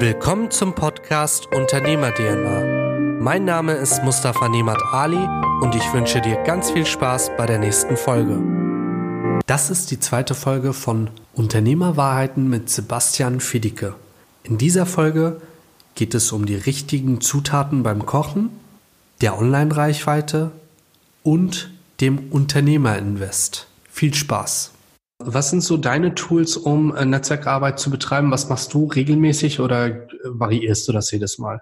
Willkommen 0.00 0.50
zum 0.50 0.74
Podcast 0.74 1.46
Unternehmer 1.54 2.12
DNA. 2.12 3.20
Mein 3.20 3.44
Name 3.44 3.74
ist 3.74 4.02
Mustafa 4.02 4.48
Nemat 4.48 4.82
Ali 4.92 5.24
und 5.62 5.76
ich 5.76 5.92
wünsche 5.92 6.20
dir 6.20 6.36
ganz 6.42 6.72
viel 6.72 6.84
Spaß 6.84 7.30
bei 7.38 7.46
der 7.46 7.60
nächsten 7.60 7.96
Folge. 7.96 8.42
Das 9.46 9.70
ist 9.70 9.92
die 9.92 10.00
zweite 10.00 10.34
Folge 10.34 10.72
von 10.72 11.10
Unternehmerwahrheiten 11.32 12.50
mit 12.50 12.68
Sebastian 12.68 13.38
Fiedicke. 13.38 13.94
In 14.42 14.58
dieser 14.58 14.84
Folge 14.84 15.40
geht 15.94 16.14
es 16.14 16.32
um 16.32 16.44
die 16.44 16.56
richtigen 16.56 17.20
Zutaten 17.20 17.84
beim 17.84 18.04
Kochen, 18.04 18.50
der 19.20 19.38
Online-Reichweite 19.38 20.50
und 21.22 21.70
dem 22.00 22.30
Unternehmerinvest. 22.32 23.68
Viel 23.88 24.12
Spaß! 24.12 24.73
Was 25.26 25.50
sind 25.50 25.62
so 25.62 25.76
deine 25.76 26.14
Tools, 26.14 26.56
um 26.56 26.94
äh, 26.94 27.04
Netzwerkarbeit 27.04 27.78
zu 27.78 27.90
betreiben? 27.90 28.30
Was 28.30 28.48
machst 28.48 28.74
du 28.74 28.86
regelmäßig 28.86 29.60
oder 29.60 29.86
äh, 29.86 30.06
variierst 30.24 30.88
du 30.88 30.92
das 30.92 31.10
jedes 31.10 31.38
Mal? 31.38 31.60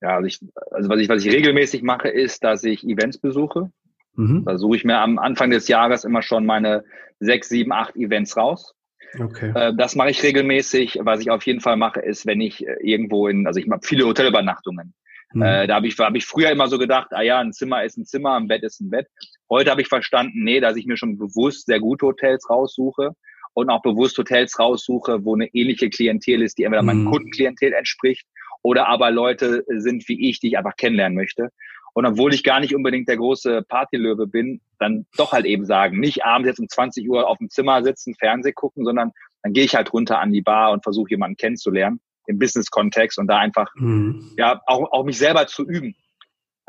Ja, 0.00 0.16
also, 0.16 0.26
ich, 0.26 0.40
also 0.70 0.88
was, 0.88 1.00
ich, 1.00 1.08
was 1.08 1.24
ich 1.24 1.32
regelmäßig 1.32 1.82
mache, 1.82 2.08
ist, 2.08 2.44
dass 2.44 2.64
ich 2.64 2.84
Events 2.84 3.18
besuche. 3.18 3.70
Mhm. 4.14 4.44
Da 4.44 4.58
suche 4.58 4.76
ich 4.76 4.84
mir 4.84 4.98
am 4.98 5.18
Anfang 5.18 5.50
des 5.50 5.68
Jahres 5.68 6.04
immer 6.04 6.22
schon 6.22 6.46
meine 6.46 6.84
sechs, 7.20 7.48
sieben, 7.48 7.72
acht 7.72 7.96
Events 7.96 8.36
raus. 8.36 8.74
Okay. 9.18 9.52
Äh, 9.54 9.74
das 9.76 9.94
mache 9.94 10.10
ich 10.10 10.22
regelmäßig. 10.22 11.00
Was 11.02 11.20
ich 11.20 11.30
auf 11.30 11.44
jeden 11.44 11.60
Fall 11.60 11.76
mache, 11.76 12.00
ist, 12.00 12.26
wenn 12.26 12.40
ich 12.40 12.66
irgendwo 12.80 13.28
in, 13.28 13.46
also 13.46 13.58
ich 13.58 13.66
mache 13.66 13.80
viele 13.82 14.06
Hotelübernachtungen. 14.06 14.94
Mhm. 15.32 15.42
Äh, 15.42 15.66
da 15.66 15.76
habe 15.76 15.86
ich, 15.86 15.98
hab 15.98 16.14
ich 16.14 16.24
früher 16.24 16.50
immer 16.50 16.68
so 16.68 16.78
gedacht, 16.78 17.08
ah 17.10 17.22
ja, 17.22 17.38
ein 17.38 17.52
Zimmer 17.52 17.84
ist 17.84 17.96
ein 17.96 18.04
Zimmer, 18.04 18.34
ein 18.36 18.48
Bett 18.48 18.62
ist 18.62 18.80
ein 18.80 18.90
Bett. 18.90 19.08
Heute 19.50 19.70
habe 19.70 19.82
ich 19.82 19.88
verstanden, 19.88 20.44
nee, 20.44 20.60
dass 20.60 20.76
ich 20.76 20.86
mir 20.86 20.96
schon 20.96 21.18
bewusst 21.18 21.66
sehr 21.66 21.80
gute 21.80 22.06
Hotels 22.06 22.48
raussuche 22.48 23.12
und 23.54 23.70
auch 23.70 23.82
bewusst 23.82 24.18
Hotels 24.18 24.58
raussuche, 24.58 25.24
wo 25.24 25.34
eine 25.34 25.46
ähnliche 25.54 25.90
Klientel 25.90 26.42
ist, 26.42 26.58
die 26.58 26.64
entweder 26.64 26.82
mhm. 26.82 26.86
meinem 26.86 27.10
Kundenklientel 27.10 27.72
entspricht 27.72 28.26
oder 28.62 28.88
aber 28.88 29.10
Leute 29.10 29.64
sind 29.68 30.08
wie 30.08 30.28
ich, 30.28 30.40
die 30.40 30.48
ich 30.48 30.58
einfach 30.58 30.76
kennenlernen 30.76 31.16
möchte. 31.16 31.50
Und 31.94 32.04
obwohl 32.04 32.34
ich 32.34 32.44
gar 32.44 32.60
nicht 32.60 32.74
unbedingt 32.74 33.08
der 33.08 33.16
große 33.16 33.62
Partylöwe 33.62 34.26
bin, 34.26 34.60
dann 34.78 35.06
doch 35.16 35.32
halt 35.32 35.46
eben 35.46 35.64
sagen, 35.64 35.98
nicht 35.98 36.26
abends 36.26 36.48
jetzt 36.48 36.60
um 36.60 36.68
20 36.68 37.08
Uhr 37.08 37.26
auf 37.26 37.38
dem 37.38 37.48
Zimmer 37.48 37.82
sitzen, 37.82 38.14
Fernseh 38.14 38.52
gucken, 38.52 38.84
sondern 38.84 39.12
dann 39.42 39.54
gehe 39.54 39.64
ich 39.64 39.74
halt 39.74 39.92
runter 39.94 40.20
an 40.20 40.30
die 40.30 40.42
Bar 40.42 40.72
und 40.72 40.82
versuche 40.82 41.10
jemanden 41.10 41.36
kennenzulernen 41.36 42.00
im 42.26 42.38
Business-Kontext 42.38 43.18
und 43.18 43.26
da 43.26 43.38
einfach 43.38 43.72
mhm. 43.76 44.32
ja 44.36 44.60
auch, 44.66 44.92
auch 44.92 45.04
mich 45.04 45.18
selber 45.18 45.46
zu 45.46 45.64
üben. 45.64 45.94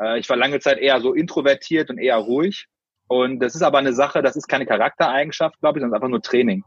Äh, 0.00 0.18
ich 0.18 0.28
war 0.28 0.36
lange 0.36 0.60
Zeit 0.60 0.78
eher 0.78 1.00
so 1.00 1.14
introvertiert 1.14 1.90
und 1.90 1.98
eher 1.98 2.16
ruhig. 2.16 2.66
Und 3.08 3.40
das 3.40 3.54
ist 3.54 3.62
aber 3.62 3.78
eine 3.78 3.94
Sache, 3.94 4.22
das 4.22 4.36
ist 4.36 4.48
keine 4.48 4.66
Charaktereigenschaft, 4.66 5.58
glaube 5.60 5.78
ich, 5.78 5.82
sondern 5.82 5.96
einfach 5.96 6.10
nur 6.10 6.22
Training. 6.22 6.62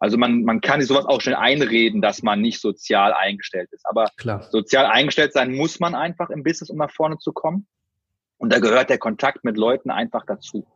Also 0.00 0.18
man, 0.18 0.42
man 0.42 0.60
kann 0.60 0.80
sich 0.80 0.88
sowas 0.88 1.06
auch 1.06 1.20
schnell 1.20 1.36
einreden, 1.36 2.02
dass 2.02 2.22
man 2.22 2.40
nicht 2.40 2.60
sozial 2.60 3.12
eingestellt 3.12 3.70
ist. 3.72 3.86
Aber 3.86 4.10
Klar. 4.16 4.42
sozial 4.50 4.86
eingestellt 4.86 5.32
sein 5.32 5.52
muss 5.52 5.80
man 5.80 5.94
einfach 5.94 6.30
im 6.30 6.42
Business, 6.42 6.70
um 6.70 6.78
nach 6.78 6.90
vorne 6.90 7.18
zu 7.18 7.32
kommen. 7.32 7.66
Und 8.36 8.52
da 8.52 8.58
gehört 8.58 8.90
der 8.90 8.98
Kontakt 8.98 9.44
mit 9.44 9.56
Leuten 9.56 9.90
einfach 9.90 10.26
dazu. 10.26 10.66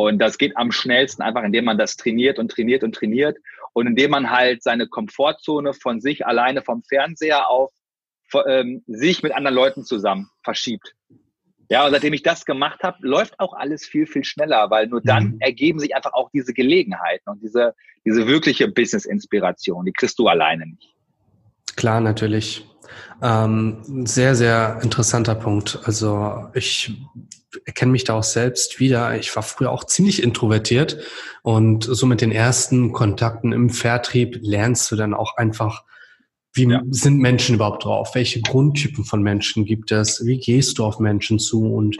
Und 0.00 0.18
das 0.18 0.38
geht 0.38 0.56
am 0.56 0.72
schnellsten 0.72 1.20
einfach, 1.20 1.42
indem 1.42 1.66
man 1.66 1.76
das 1.76 1.96
trainiert 1.96 2.38
und 2.38 2.50
trainiert 2.50 2.82
und 2.82 2.94
trainiert 2.94 3.36
und 3.74 3.86
indem 3.86 4.12
man 4.12 4.30
halt 4.30 4.62
seine 4.62 4.86
Komfortzone 4.86 5.74
von 5.74 6.00
sich 6.00 6.26
alleine 6.26 6.62
vom 6.62 6.82
Fernseher 6.82 7.50
auf 7.50 7.70
ähm, 8.48 8.82
sich 8.86 9.22
mit 9.22 9.32
anderen 9.32 9.54
Leuten 9.54 9.84
zusammen 9.84 10.30
verschiebt. 10.42 10.94
Ja, 11.68 11.84
und 11.84 11.92
seitdem 11.92 12.14
ich 12.14 12.22
das 12.22 12.46
gemacht 12.46 12.82
habe, 12.82 12.96
läuft 13.00 13.38
auch 13.38 13.52
alles 13.52 13.84
viel, 13.84 14.06
viel 14.06 14.24
schneller, 14.24 14.70
weil 14.70 14.86
nur 14.86 15.02
dann 15.02 15.32
mhm. 15.32 15.40
ergeben 15.40 15.78
sich 15.78 15.94
einfach 15.94 16.14
auch 16.14 16.30
diese 16.30 16.54
Gelegenheiten 16.54 17.28
und 17.28 17.42
diese, 17.42 17.74
diese 18.06 18.26
wirkliche 18.26 18.68
Business-Inspiration, 18.68 19.84
die 19.84 19.92
kriegst 19.92 20.18
du 20.18 20.28
alleine 20.28 20.66
nicht. 20.66 20.94
Klar, 21.76 22.00
natürlich. 22.00 22.66
Ähm, 23.22 24.06
sehr, 24.06 24.34
sehr 24.34 24.80
interessanter 24.82 25.34
Punkt. 25.34 25.78
Also 25.84 26.46
ich 26.54 26.92
erkenne 27.66 27.92
mich 27.92 28.04
da 28.04 28.14
auch 28.14 28.22
selbst 28.24 28.80
wieder. 28.80 29.18
Ich 29.18 29.34
war 29.34 29.42
früher 29.42 29.70
auch 29.70 29.84
ziemlich 29.84 30.22
introvertiert 30.22 30.98
und 31.42 31.84
so 31.84 32.06
mit 32.06 32.20
den 32.20 32.32
ersten 32.32 32.92
Kontakten 32.92 33.52
im 33.52 33.70
Vertrieb 33.70 34.38
lernst 34.40 34.90
du 34.90 34.96
dann 34.96 35.14
auch 35.14 35.36
einfach, 35.36 35.84
wie 36.52 36.68
ja. 36.68 36.82
sind 36.90 37.18
Menschen 37.18 37.56
überhaupt 37.56 37.84
drauf? 37.84 38.14
Welche 38.14 38.40
Grundtypen 38.40 39.04
von 39.04 39.22
Menschen 39.22 39.64
gibt 39.64 39.92
es? 39.92 40.24
Wie 40.24 40.38
gehst 40.38 40.78
du 40.78 40.84
auf 40.84 40.98
Menschen 40.98 41.38
zu 41.38 41.72
und 41.72 41.98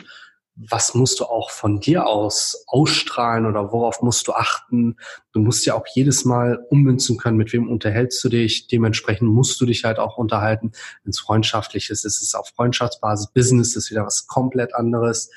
was 0.68 0.94
musst 0.94 1.20
du 1.20 1.24
auch 1.24 1.50
von 1.50 1.80
dir 1.80 2.06
aus 2.06 2.64
ausstrahlen 2.66 3.46
oder 3.46 3.72
worauf 3.72 4.02
musst 4.02 4.28
du 4.28 4.32
achten? 4.32 4.96
Du 5.32 5.40
musst 5.40 5.64
ja 5.64 5.74
auch 5.74 5.86
jedes 5.94 6.24
Mal 6.24 6.58
ummünzen 6.68 7.16
können, 7.16 7.38
mit 7.38 7.52
wem 7.52 7.68
unterhältst 7.68 8.22
du 8.22 8.28
dich. 8.28 8.66
Dementsprechend 8.66 9.30
musst 9.30 9.60
du 9.60 9.66
dich 9.66 9.84
halt 9.84 9.98
auch 9.98 10.18
unterhalten. 10.18 10.72
Wenn 11.02 11.10
es 11.10 11.20
freundschaftlich 11.20 11.88
ist, 11.88 12.04
ist 12.04 12.20
es 12.20 12.34
auf 12.34 12.48
Freundschaftsbasis. 12.48 13.28
Business 13.32 13.74
ist 13.74 13.90
wieder 13.90 14.04
was 14.04 14.26
komplett 14.26 14.74
anderes. 14.74 15.30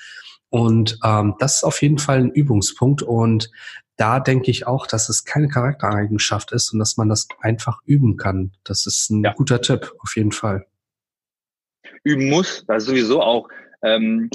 Und 0.50 1.00
ähm, 1.04 1.36
das 1.40 1.58
ist 1.58 1.64
auf 1.64 1.82
jeden 1.82 2.00
Fall 2.00 2.20
ein 2.20 2.32
Übungspunkt. 2.32 3.02
Und 3.02 3.50
da 3.96 4.20
denke 4.20 4.52
ich 4.52 4.68
auch, 4.68 4.88
dass 4.88 5.08
es 5.08 5.24
keine 5.24 5.48
Charaktereigenschaft 5.48 6.52
ist 6.52 6.74
und 6.74 6.80
dass 6.80 6.98
man 6.98 7.08
das 7.08 7.28
einfach 7.40 7.80
üben 7.86 8.18
kann. 8.18 8.52
Das 8.66 8.86
ist 8.86 9.10
ein 9.10 9.24
ja. 9.24 9.34
guter 9.34 9.62
Tipp, 9.62 9.94
auf 10.00 10.16
jeden 10.18 10.32
Fall. 10.34 10.66
Üben 12.04 12.30
muss, 12.30 12.66
also 12.68 12.92
sowieso 12.92 13.22
auch. 13.22 13.48
Ähm, 13.82 14.30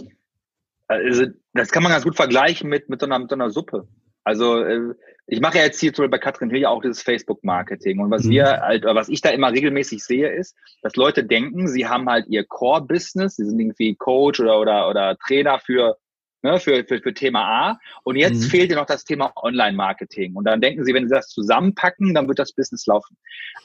also 0.88 1.26
das 1.52 1.70
kann 1.70 1.82
man 1.82 1.92
ganz 1.92 2.04
gut 2.04 2.16
vergleichen 2.16 2.68
mit, 2.68 2.88
mit, 2.88 3.00
so, 3.00 3.06
einer, 3.06 3.18
mit 3.18 3.30
so 3.30 3.36
einer 3.36 3.50
Suppe. 3.50 3.86
Also 4.24 4.62
äh, 4.62 4.94
ich 5.26 5.40
mache 5.40 5.58
ja 5.58 5.64
jetzt 5.64 5.78
hier 5.78 5.92
zum 5.92 6.02
Beispiel 6.02 6.18
bei 6.18 6.24
Katrin 6.24 6.50
Hill 6.50 6.60
ja 6.62 6.70
auch 6.70 6.82
dieses 6.82 7.02
Facebook-Marketing. 7.02 8.00
Und 8.00 8.10
was 8.10 8.24
mhm. 8.24 8.30
wir 8.30 8.60
halt, 8.60 8.84
was 8.84 9.08
ich 9.08 9.20
da 9.20 9.28
immer 9.28 9.52
regelmäßig 9.52 10.02
sehe, 10.02 10.30
ist, 10.30 10.56
dass 10.82 10.96
Leute 10.96 11.24
denken, 11.24 11.68
sie 11.68 11.86
haben 11.86 12.08
halt 12.08 12.26
ihr 12.28 12.44
Core-Business, 12.44 13.36
sie 13.36 13.44
sind 13.44 13.60
irgendwie 13.60 13.94
Coach 13.94 14.40
oder, 14.40 14.58
oder, 14.58 14.88
oder 14.88 15.16
Trainer 15.18 15.58
für 15.58 15.98
ne, 16.42 16.58
für, 16.60 16.84
für, 16.84 17.00
für 17.00 17.14
Thema 17.14 17.70
A. 17.70 17.78
Und 18.04 18.16
jetzt 18.16 18.44
mhm. 18.44 18.48
fehlt 18.48 18.70
dir 18.70 18.76
noch 18.76 18.86
das 18.86 19.04
Thema 19.04 19.32
Online-Marketing. 19.36 20.34
Und 20.34 20.44
dann 20.44 20.60
denken 20.60 20.84
sie, 20.84 20.94
wenn 20.94 21.08
sie 21.08 21.14
das 21.14 21.28
zusammenpacken, 21.28 22.14
dann 22.14 22.28
wird 22.28 22.38
das 22.38 22.52
Business 22.52 22.86
laufen. 22.86 23.16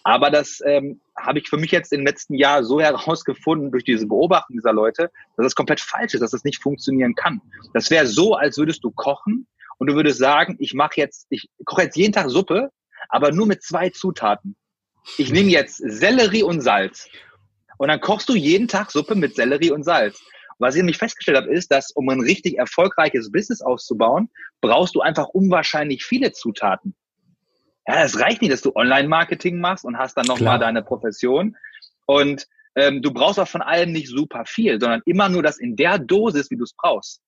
Aber 0.04 0.30
das 0.30 0.62
ähm, 0.66 1.02
habe 1.18 1.40
ich 1.40 1.50
für 1.50 1.58
mich 1.58 1.72
jetzt 1.72 1.94
im 1.94 2.06
letzten 2.06 2.36
Jahr 2.36 2.64
so 2.64 2.82
herausgefunden 2.82 3.72
durch 3.72 3.84
diese 3.84 4.08
Beobachtung 4.08 4.58
dieser 4.58 4.74
Leute, 4.74 5.12
dass 5.38 5.46
das 5.46 5.56
komplett 5.56 5.80
falsch 5.80 6.14
ist, 6.14 6.22
dass 6.22 6.32
das 6.32 6.44
nicht 6.44 6.62
funktionieren 6.62 7.16
kann. 7.16 7.42
Das 7.74 7.90
wäre 7.90 8.08
so, 8.08 8.36
als 8.36 8.58
würdest 8.58 8.84
du 8.84 8.92
kochen 8.92 9.48
und 9.78 9.88
du 9.88 9.96
würdest 9.96 10.20
sagen, 10.20 10.56
ich 10.60 10.74
mache 10.74 10.94
jetzt, 10.98 11.28
ich 11.30 11.50
koche 11.66 11.84
jetzt 11.84 11.98
jeden 11.98 12.14
Tag 12.14 12.30
Suppe, 12.30 12.70
aber 13.10 13.32
nur 13.32 13.48
mit 13.48 13.64
zwei 13.64 13.90
Zutaten. 13.90 14.56
Ich 15.18 15.32
nehme 15.32 15.50
jetzt 15.50 15.78
Sellerie 15.78 16.44
und 16.44 16.62
Salz. 16.62 17.10
Und 17.78 17.90
dann 17.90 18.00
kochst 18.00 18.30
du 18.30 18.36
jeden 18.36 18.68
Tag 18.68 18.92
Suppe 18.92 19.16
mit 19.16 19.36
Sellerie 19.36 19.72
und 19.72 19.84
Salz. 19.84 20.22
Was 20.60 20.76
ich 20.76 20.80
nämlich 20.80 20.98
festgestellt 20.98 21.38
habe, 21.38 21.54
ist, 21.54 21.72
dass 21.72 21.92
um 21.92 22.10
ein 22.10 22.20
richtig 22.20 22.58
erfolgreiches 22.58 23.32
Business 23.32 23.62
aufzubauen, 23.62 24.30
brauchst 24.62 24.96
du 24.96 25.02
einfach 25.02 25.30
unwahrscheinlich 25.30 26.06
viele 26.06 26.32
Zutaten. 26.32 26.96
Ja, 27.88 28.04
es 28.04 28.20
reicht 28.20 28.42
nicht, 28.42 28.54
dass 28.54 28.62
du 28.62 28.74
Online-Marketing 28.76 29.60
machst 29.60 29.84
und 29.84 29.98
hast 29.98 30.16
dann 30.16 30.26
nochmal 30.26 30.60
deine 30.60 30.84
Profession. 30.84 31.58
Und 32.06 32.48
ähm, 32.76 33.02
du 33.02 33.12
brauchst 33.12 33.40
auch 33.40 33.48
von 33.48 33.62
allem 33.62 33.92
nicht 33.92 34.08
super 34.08 34.46
viel, 34.46 34.80
sondern 34.80 35.02
immer 35.06 35.30
nur 35.30 35.44
das 35.44 35.60
in 35.60 35.76
der 35.76 36.00
Dosis, 36.00 36.50
wie 36.50 36.58
du 36.58 36.64
es 36.64 36.74
brauchst. 36.74 37.22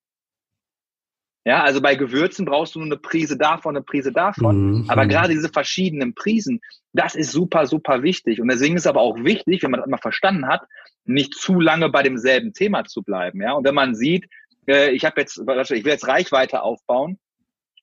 Ja, 1.47 1.61
also 1.61 1.79
bei 1.79 1.95
Gewürzen 1.95 2.43
brauchst 2.45 2.73
du 2.73 2.79
nur 2.79 2.87
eine 2.87 2.97
Prise 2.97 3.37
davon, 3.37 3.75
eine 3.75 3.83
Prise 3.83 4.11
davon. 4.11 4.81
Mhm. 4.81 4.89
Aber 4.89 5.05
gerade 5.05 5.31
diese 5.31 5.49
verschiedenen 5.49 6.15
Prisen, 6.15 6.59
das 6.91 7.13
ist 7.13 7.31
super, 7.31 7.67
super 7.67 8.01
wichtig. 8.01 8.41
Und 8.41 8.47
deswegen 8.47 8.75
ist 8.75 8.87
aber 8.87 9.01
auch 9.01 9.23
wichtig, 9.23 9.61
wenn 9.61 9.69
man 9.69 9.81
das 9.81 9.89
mal 9.89 9.99
verstanden 9.99 10.47
hat, 10.47 10.63
nicht 11.05 11.35
zu 11.35 11.59
lange 11.59 11.89
bei 11.89 12.01
demselben 12.01 12.53
Thema 12.53 12.85
zu 12.85 13.03
bleiben. 13.03 13.41
Ja, 13.41 13.53
und 13.53 13.63
wenn 13.63 13.75
man 13.75 13.93
sieht, 13.93 14.25
äh, 14.67 14.89
ich 14.91 15.05
habe 15.05 15.21
jetzt, 15.21 15.37
ich 15.37 15.85
will 15.85 15.91
jetzt 15.91 16.07
Reichweite 16.07 16.63
aufbauen 16.63 17.19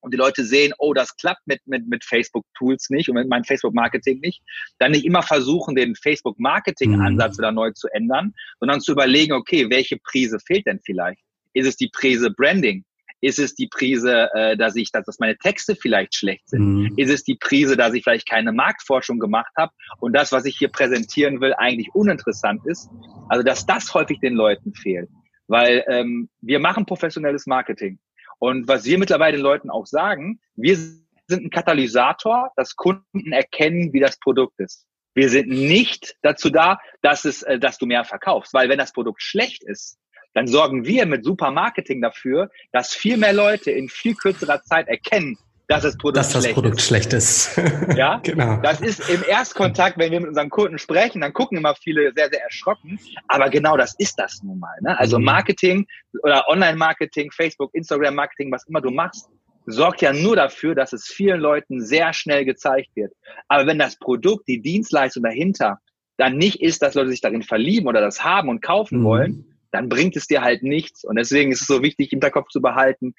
und 0.01 0.13
die 0.13 0.19
Leute 0.19 0.45
sehen, 0.45 0.73
oh, 0.79 0.93
das 0.93 1.17
klappt 1.17 1.47
mit, 1.47 1.61
mit, 1.65 1.87
mit 1.87 2.05
Facebook-Tools 2.05 2.91
nicht 2.91 3.09
und 3.09 3.15
mit 3.15 3.29
meinem 3.29 3.45
Facebook-Marketing 3.45 4.19
nicht, 4.19 4.43
dann 4.81 4.91
nicht 4.91 5.05
immer 5.05 5.23
versuchen, 5.23 5.77
den 5.77 5.95
Facebook-Marketing-Ansatz 5.95 7.37
mhm. 7.37 7.39
wieder 7.39 7.53
neu 7.53 7.71
zu 7.71 7.87
ändern, 7.93 8.35
sondern 8.59 8.81
zu 8.81 8.91
überlegen, 8.91 9.35
okay, 9.35 9.71
welche 9.71 9.99
Prise 9.99 10.41
fehlt 10.45 10.67
denn 10.67 10.81
vielleicht? 10.85 11.23
Ist 11.53 11.69
es 11.69 11.77
die 11.77 11.91
Prise 11.93 12.33
Branding? 12.33 12.85
Ist 13.23 13.39
es 13.39 13.55
die 13.55 13.69
Prise, 13.69 14.29
äh, 14.35 14.57
dass 14.57 14.75
ich, 14.75 14.91
dass, 14.91 15.07
dass 15.07 15.21
meine 15.21 15.39
Texte 15.39 15.77
vielleicht 15.77 16.15
schlecht 16.15 16.49
sind? 16.49 16.75
Mhm. 16.75 16.95
Ist 16.97 17.11
es 17.11 17.23
die 17.23 17.37
Prise, 17.37 17.77
dass 17.77 17.95
ich 17.95 18.03
vielleicht 18.03 18.29
keine 18.29 18.53
Marktforschung 18.53 19.21
gemacht 19.21 19.53
habe 19.57 19.73
und 20.01 20.13
das, 20.13 20.33
was 20.33 20.45
ich 20.45 20.59
hier 20.59 20.69
präsentieren 20.69 21.41
will, 21.41 21.55
eigentlich 21.57 21.95
uninteressant 21.95 22.67
ist? 22.67 22.91
Also, 23.29 23.45
dass 23.45 23.65
das 23.65 23.95
häufig 23.95 24.19
den 24.19 24.35
Leuten 24.35 24.75
fehlt. 24.75 25.09
Weil 25.47 25.85
ähm, 25.87 26.29
wir 26.41 26.59
machen 26.59 26.85
professionelles 26.85 27.47
Marketing. 27.47 28.01
Und 28.41 28.67
was 28.67 28.85
wir 28.85 28.99
mittlerweile 28.99 29.37
den 29.37 29.43
Leuten 29.43 29.71
auch 29.71 29.87
sagen, 29.87 30.41
wir 30.57 30.77
sind 30.77 31.45
ein 31.45 31.51
Katalysator, 31.51 32.51
dass 32.57 32.75
Kunden 32.75 33.33
erkennen, 33.33 33.93
wie 33.93 34.01
das 34.01 34.19
Produkt 34.19 34.59
ist. 34.59 34.85
Wir 35.15 35.29
sind 35.29 35.49
nicht 35.49 36.17
dazu 36.23 36.51
da, 36.51 36.81
dass 37.03 37.25
es, 37.25 37.45
äh, 37.45 37.61
dass 37.61 37.79
du 37.79 37.87
mehr 37.87 38.05
verkaufst, 38.05 38.53
weil 38.53 38.69
wenn 38.69 38.79
das 38.79 38.93
Produkt 38.93 39.23
schlecht 39.23 39.63
ist, 39.63 39.99
dann 40.35 40.47
sorgen 40.47 40.85
wir 40.85 41.07
mit 41.07 41.25
super 41.25 41.51
Marketing 41.51 42.01
dafür, 42.01 42.51
dass 42.73 42.95
viel 42.95 43.17
mehr 43.17 43.33
Leute 43.33 43.71
in 43.71 43.89
viel 43.89 44.15
kürzerer 44.15 44.63
Zeit 44.63 44.89
erkennen, 44.89 45.37
dass 45.69 45.83
das 45.83 45.97
Produkt, 45.97 46.19
dass 46.19 46.33
das 46.33 46.43
schlecht, 46.43 46.55
Produkt 46.55 46.79
ist. 46.79 46.87
schlecht 46.87 47.13
ist. 47.13 47.61
Ja, 47.97 48.21
genau. 48.23 48.61
Das 48.63 48.81
ist 48.81 49.09
im 49.09 49.23
Erstkontakt, 49.27 49.99
wenn 49.99 50.13
wir 50.13 50.21
mit 50.21 50.29
unseren 50.29 50.51
Kunden 50.51 50.79
sprechen, 50.79 51.21
dann 51.21 51.33
gucken 51.33 51.59
immer 51.59 51.75
viele 51.75 52.13
sehr, 52.15 52.29
sehr 52.31 52.43
erschrocken. 52.43 52.99
Aber 53.29 53.49
genau 53.49 53.77
das 53.77 53.95
ist 53.99 54.19
das 54.19 54.43
nun 54.43 54.59
mal. 54.59 54.77
Ne? 54.83 54.99
Also 54.99 55.19
mhm. 55.19 55.25
Marketing 55.25 55.87
oder 56.23 56.47
Online-Marketing, 56.49 57.31
Facebook, 57.31 57.75
Instagram-Marketing, 57.75 58.53
was 58.53 58.67
immer 58.67 58.81
du 58.81 58.91
machst, 58.91 59.29
sorgt 59.67 60.03
ja 60.03 60.13
nur 60.13 60.37
dafür, 60.37 60.75
dass 60.75 60.93
es 60.93 61.07
vielen 61.07 61.41
Leuten 61.41 61.81
sehr 61.81 62.13
schnell 62.13 62.45
gezeigt 62.45 62.91
wird. 62.95 63.13
Aber 63.49 63.67
wenn 63.67 63.79
das 63.79 63.97
Produkt, 63.99 64.49
die 64.49 64.61
Dienstleistung 64.61 65.23
dahinter 65.23 65.79
dann 66.19 66.37
nicht 66.37 66.61
ist, 66.61 66.83
dass 66.83 66.95
Leute 66.95 67.11
sich 67.11 67.21
darin 67.21 67.43
verlieben 67.43 67.87
oder 67.87 68.01
das 68.01 68.23
haben 68.23 68.49
und 68.49 68.61
kaufen 68.61 69.01
mhm. 69.01 69.05
wollen, 69.05 69.52
dann 69.73 69.89
bringt 69.89 70.17
es 70.17 70.27
dir 70.27 70.43
halt 70.43 70.63
nichts. 70.63 71.05
Und 71.05 71.17
deswegen 71.17 71.51
ist 71.51 71.63
es 71.63 71.67
so 71.67 71.83
wichtig, 71.83 72.13
im 72.13 72.17
Hinterkopf 72.17 72.49
zu 72.51 72.61
behalten, 72.61 73.15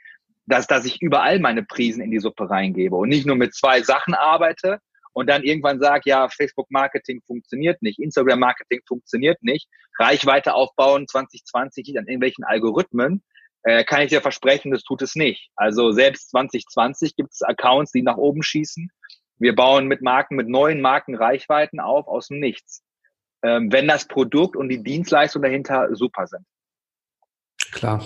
dass, 0.45 0.67
dass 0.67 0.85
ich 0.85 1.01
überall 1.01 1.39
meine 1.39 1.63
Prisen 1.63 2.01
in 2.01 2.11
die 2.11 2.19
Suppe 2.19 2.49
reingebe 2.49 2.95
und 2.95 3.09
nicht 3.09 3.25
nur 3.25 3.35
mit 3.35 3.53
zwei 3.53 3.81
Sachen 3.81 4.13
arbeite 4.13 4.79
und 5.13 5.29
dann 5.29 5.43
irgendwann 5.43 5.79
sage, 5.79 6.03
ja, 6.05 6.27
Facebook-Marketing 6.29 7.21
funktioniert 7.25 7.81
nicht, 7.81 7.99
Instagram-Marketing 7.99 8.81
funktioniert 8.87 9.41
nicht, 9.41 9.67
Reichweite 9.99 10.53
aufbauen 10.53 11.07
2020 11.07 11.97
an 11.97 12.07
irgendwelchen 12.07 12.43
Algorithmen, 12.43 13.23
äh, 13.63 13.83
kann 13.83 14.01
ich 14.01 14.09
dir 14.09 14.21
versprechen, 14.21 14.71
das 14.71 14.83
tut 14.83 15.01
es 15.01 15.15
nicht. 15.15 15.49
Also 15.55 15.91
selbst 15.91 16.31
2020 16.31 17.15
gibt 17.15 17.31
es 17.31 17.41
Accounts, 17.41 17.91
die 17.91 18.01
nach 18.01 18.17
oben 18.17 18.43
schießen. 18.43 18.89
Wir 19.37 19.55
bauen 19.55 19.87
mit 19.87 20.01
Marken, 20.01 20.35
mit 20.35 20.49
neuen 20.49 20.81
Marken 20.81 21.15
Reichweiten 21.15 21.79
auf 21.79 22.07
aus 22.07 22.27
dem 22.27 22.39
Nichts. 22.39 22.83
Ähm, 23.43 23.71
wenn 23.71 23.87
das 23.87 24.07
Produkt 24.07 24.55
und 24.55 24.69
die 24.69 24.81
Dienstleistung 24.81 25.41
dahinter 25.41 25.89
super 25.93 26.27
sind. 26.27 26.45
Klar. 27.71 28.03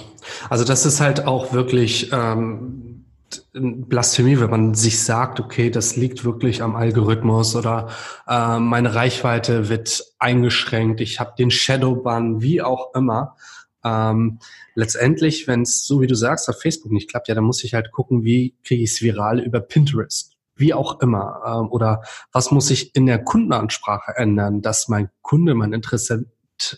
Also 0.49 0.63
das 0.63 0.85
ist 0.85 0.99
halt 0.99 1.27
auch 1.27 1.53
wirklich 1.53 2.11
ähm, 2.11 3.05
Blasphemie, 3.53 4.39
wenn 4.39 4.49
man 4.49 4.73
sich 4.73 5.03
sagt, 5.03 5.39
okay, 5.39 5.69
das 5.69 5.95
liegt 5.95 6.23
wirklich 6.23 6.61
am 6.61 6.75
Algorithmus 6.75 7.55
oder 7.55 7.89
äh, 8.27 8.59
meine 8.59 8.95
Reichweite 8.95 9.69
wird 9.69 10.03
eingeschränkt, 10.19 11.01
ich 11.01 11.19
habe 11.19 11.33
den 11.37 11.51
Shadowban, 11.51 12.41
wie 12.41 12.61
auch 12.61 12.93
immer. 12.95 13.35
Ähm, 13.83 14.39
letztendlich, 14.75 15.47
wenn 15.47 15.63
es 15.63 15.85
so 15.85 16.01
wie 16.01 16.07
du 16.07 16.15
sagst 16.15 16.49
auf 16.49 16.61
Facebook 16.61 16.91
nicht 16.91 17.09
klappt, 17.09 17.27
ja, 17.27 17.35
dann 17.35 17.43
muss 17.43 17.63
ich 17.63 17.73
halt 17.73 17.91
gucken, 17.91 18.23
wie 18.23 18.55
kriege 18.63 18.83
ich 18.83 18.91
es 18.91 19.01
viral 19.01 19.39
über 19.39 19.59
Pinterest, 19.59 20.36
wie 20.57 20.73
auch 20.73 20.99
immer. 21.01 21.41
Ähm, 21.45 21.71
oder 21.71 22.01
was 22.31 22.51
muss 22.51 22.69
ich 22.69 22.95
in 22.95 23.05
der 23.05 23.23
Kundenansprache 23.23 24.15
ändern, 24.15 24.61
dass 24.61 24.87
mein 24.87 25.09
Kunde, 25.21 25.53
mein 25.53 25.73
Interessent 25.73 26.27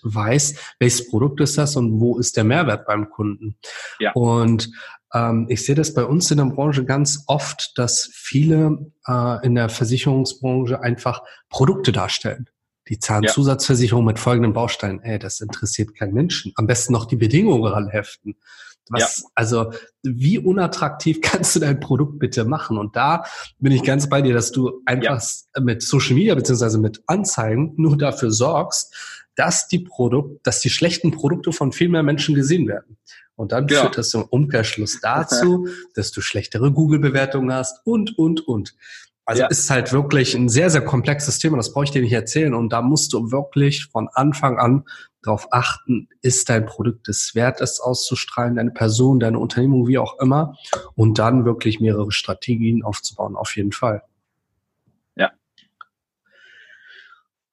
weiß, 0.04 0.56
welches 0.80 1.10
Produkt 1.10 1.40
ist 1.42 1.58
das 1.58 1.76
und 1.76 2.00
wo 2.00 2.18
ist 2.18 2.38
der 2.38 2.44
Mehrwert 2.44 2.86
beim 2.86 3.10
Kunden. 3.10 3.58
Ja. 4.00 4.12
Und 4.14 4.70
ähm, 5.14 5.48
ich 5.50 5.66
sehe 5.66 5.76
das 5.76 5.94
bei 5.94 6.04
uns 6.04 6.30
in 6.31 6.38
der 6.38 6.46
Branche 6.46 6.86
ganz 6.86 7.24
oft, 7.28 7.78
dass 7.78 8.10
viele 8.12 8.92
äh, 9.08 9.46
in 9.46 9.56
der 9.56 9.70
Versicherungsbranche 9.70 10.81
einfach 10.81 11.24
Produkte 11.50 11.92
darstellen. 11.92 12.50
Die 12.90 13.00
Zahnzusatzversicherung 13.00 14.04
ja. 14.04 14.08
mit 14.08 14.20
folgenden 14.20 14.54
Bausteinen. 14.54 15.02
Ey, 15.02 15.20
das 15.20 15.42
interessiert 15.42 15.96
keinen 15.96 16.14
Menschen. 16.14 16.54
Am 16.56 16.68
besten 16.68 16.94
noch 16.94 17.06
die 17.06 17.18
Bedingungen 17.18 17.66
ranheften. 17.66 18.36
Was, 18.89 19.21
ja. 19.21 19.30
also, 19.36 19.71
wie 20.03 20.39
unattraktiv 20.39 21.19
kannst 21.21 21.56
du 21.56 21.59
dein 21.59 21.80
Produkt 21.80 22.19
bitte 22.19 22.45
machen? 22.45 22.77
Und 22.77 22.95
da 22.95 23.24
bin 23.59 23.71
ich 23.71 23.83
ganz 23.83 24.09
bei 24.09 24.21
dir, 24.21 24.33
dass 24.33 24.51
du 24.51 24.81
einfach 24.86 25.21
ja. 25.21 25.62
mit 25.62 25.81
Social 25.81 26.15
Media 26.15 26.36
beziehungsweise 26.36 26.80
mit 26.80 27.01
Anzeigen 27.07 27.74
nur 27.77 27.97
dafür 27.97 28.31
sorgst, 28.31 28.94
dass 29.36 29.68
die 29.68 29.80
Produkt, 29.80 30.45
dass 30.45 30.59
die 30.59 30.69
schlechten 30.69 31.12
Produkte 31.12 31.51
von 31.51 31.71
viel 31.71 31.89
mehr 31.89 32.03
Menschen 32.03 32.36
gesehen 32.36 32.68
werden. 32.68 32.97
Und 33.36 33.53
dann 33.53 33.69
ja. 33.69 33.81
führt 33.81 33.97
das 33.97 34.13
im 34.13 34.24
Umkehrschluss 34.24 35.00
dazu, 35.01 35.68
dass 35.95 36.12
du 36.12 36.19
schlechtere 36.19 36.74
Google-Bewertungen 36.74 37.53
hast 37.53 37.80
und, 37.85 38.18
und, 38.18 38.45
und. 38.45 38.75
Also 39.24 39.44
ja. 39.44 39.47
ist 39.47 39.69
halt 39.69 39.94
wirklich 39.94 40.33
ein 40.33 40.50
sehr, 40.50 40.71
sehr 40.71 40.83
komplexes 40.83 41.38
Thema, 41.38 41.56
das 41.56 41.71
brauche 41.71 41.85
ich 41.85 41.92
dir 41.92 42.01
nicht 42.01 42.12
erzählen. 42.12 42.53
Und 42.53 42.74
da 42.74 42.81
musst 42.81 43.13
du 43.13 43.31
wirklich 43.31 43.85
von 43.85 44.09
Anfang 44.12 44.57
an 44.57 44.85
darauf 45.21 45.48
achten, 45.51 46.07
ist 46.21 46.50
dein 46.50 46.66
Produkt 46.66 47.10
es 47.10 47.36
wert, 47.36 47.62
es 47.62 47.80
auszustrahlen, 47.80 48.56
deine 48.56 48.71
Person, 48.71 49.19
deine 49.19 49.39
Unternehmung, 49.39 49.88
wie 49.88 49.98
auch 49.98 50.19
immer. 50.19 50.56
Und 50.95 51.19
dann 51.19 51.45
wirklich 51.45 51.80
mehrere 51.80 52.12
Strategien 52.12 52.83
aufzubauen, 52.83 53.36
auf 53.36 53.56
jeden 53.56 53.71
Fall. 53.71 54.04
Ja. 55.16 55.31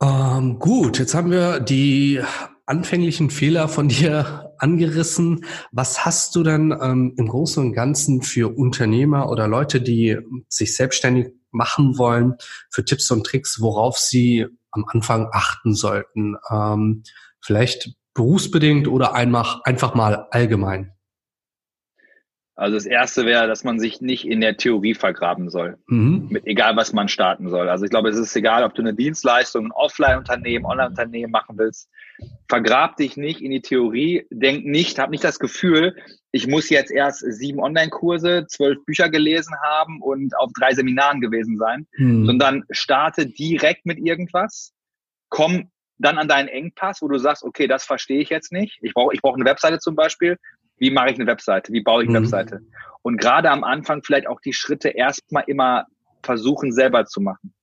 Ähm, 0.01 0.59
gut, 0.59 0.99
jetzt 0.99 1.15
haben 1.15 1.31
wir 1.31 1.61
die 1.61 2.21
anfänglichen 2.67 3.31
Fehler 3.31 3.69
von 3.69 3.89
dir 3.89 4.55
angerissen. 4.59 5.45
Was 5.73 6.05
hast 6.05 6.35
du 6.37 6.43
denn 6.43 6.77
ähm, 6.81 7.15
im 7.17 7.29
Großen 7.29 7.63
und 7.63 7.73
Ganzen 7.73 8.23
für 8.23 8.57
Unternehmer 8.57 9.31
oder 9.31 9.49
Leute, 9.49 9.81
die 9.81 10.19
sich 10.49 10.77
selbstständig 10.77 11.29
machen 11.51 11.99
wollen, 11.99 12.35
für 12.71 12.85
Tipps 12.85 13.11
und 13.11 13.25
Tricks, 13.25 13.61
worauf 13.61 13.99
sie 13.99 14.47
am 14.71 14.85
Anfang 14.89 15.29
achten 15.33 15.75
sollten? 15.75 16.37
Ähm, 16.51 17.03
vielleicht 17.47 17.95
berufsbedingt 18.15 18.89
oder 18.89 19.15
einfach, 19.15 19.63
einfach 19.65 19.95
mal 19.95 20.27
allgemein? 20.31 20.93
Also 22.59 22.75
das 22.75 22.87
erste 22.87 23.27
wäre, 23.27 23.47
dass 23.47 23.65
man 23.65 23.79
sich 23.79 24.01
nicht 24.01 24.27
in 24.27 24.41
der 24.41 24.57
Theorie 24.57 24.95
vergraben 24.95 25.51
soll. 25.51 25.77
Mhm. 25.89 26.29
Mit 26.31 26.47
egal 26.47 26.75
was 26.75 26.95
man 26.95 27.07
starten 27.07 27.51
soll. 27.51 27.69
Also 27.69 27.85
ich 27.85 27.91
glaube, 27.91 28.09
es 28.09 28.17
ist 28.17 28.35
egal, 28.35 28.65
ob 28.65 28.75
du 28.75 28.81
eine 28.81 28.95
Dienstleistung, 28.95 29.67
ein 29.67 29.73
Offline-Unternehmen, 29.73 30.65
Online-Unternehmen 30.65 31.31
machen 31.31 31.59
willst. 31.59 31.91
Vergrab 32.49 32.97
dich 32.97 33.19
nicht 33.19 33.43
in 33.43 33.51
die 33.51 33.61
Theorie. 33.61 34.27
Denk 34.31 34.65
nicht, 34.65 34.99
hab 34.99 35.11
nicht 35.11 35.23
das 35.23 35.39
Gefühl, 35.39 35.97
ich 36.33 36.47
muss 36.47 36.71
jetzt 36.71 36.91
erst 36.91 37.21
sieben 37.31 37.61
Online-Kurse, 37.61 38.47
zwölf 38.49 38.83
Bücher 38.87 39.11
gelesen 39.11 39.55
haben 39.63 40.01
und 40.01 40.35
auf 40.39 40.51
drei 40.59 40.73
Seminaren 40.73 41.21
gewesen 41.21 41.59
sein, 41.59 41.87
mhm. 41.99 42.25
sondern 42.25 42.65
starte 42.71 43.27
direkt 43.27 43.85
mit 43.85 43.99
irgendwas. 43.99 44.73
Komm 45.29 45.71
dann 45.99 46.19
an 46.19 46.29
deinen 46.29 46.49
Engpass, 46.49 47.03
wo 47.03 47.09
du 47.09 47.19
sagst, 47.19 47.43
okay, 47.43 47.67
das 47.67 47.85
verstehe 47.85 48.21
ich 48.21 48.29
jetzt 48.29 48.53
nicht. 48.53 48.79
Ich 48.83 48.93
brauche 48.95 49.15
ich 49.15 49.23
brauche 49.23 49.37
eine 49.37 49.45
Webseite 49.45 49.79
zum 49.79 49.95
Beispiel 49.97 50.37
wie 50.79 50.91
mache 50.91 51.11
ich 51.11 51.17
eine 51.17 51.27
Webseite? 51.27 51.73
Wie 51.73 51.83
baue 51.83 52.03
ich 52.03 52.09
eine 52.09 52.21
mhm. 52.21 52.25
Webseite? 52.25 52.61
Und 53.03 53.19
gerade 53.19 53.51
am 53.51 53.65
Anfang 53.65 54.03
vielleicht 54.03 54.27
auch 54.27 54.41
die 54.41 54.53
Schritte 54.53 54.89
erstmal 54.89 55.45
immer 55.47 55.87
versuchen, 56.23 56.73
selber 56.73 57.07
zu 57.07 57.21
machen. 57.21 57.55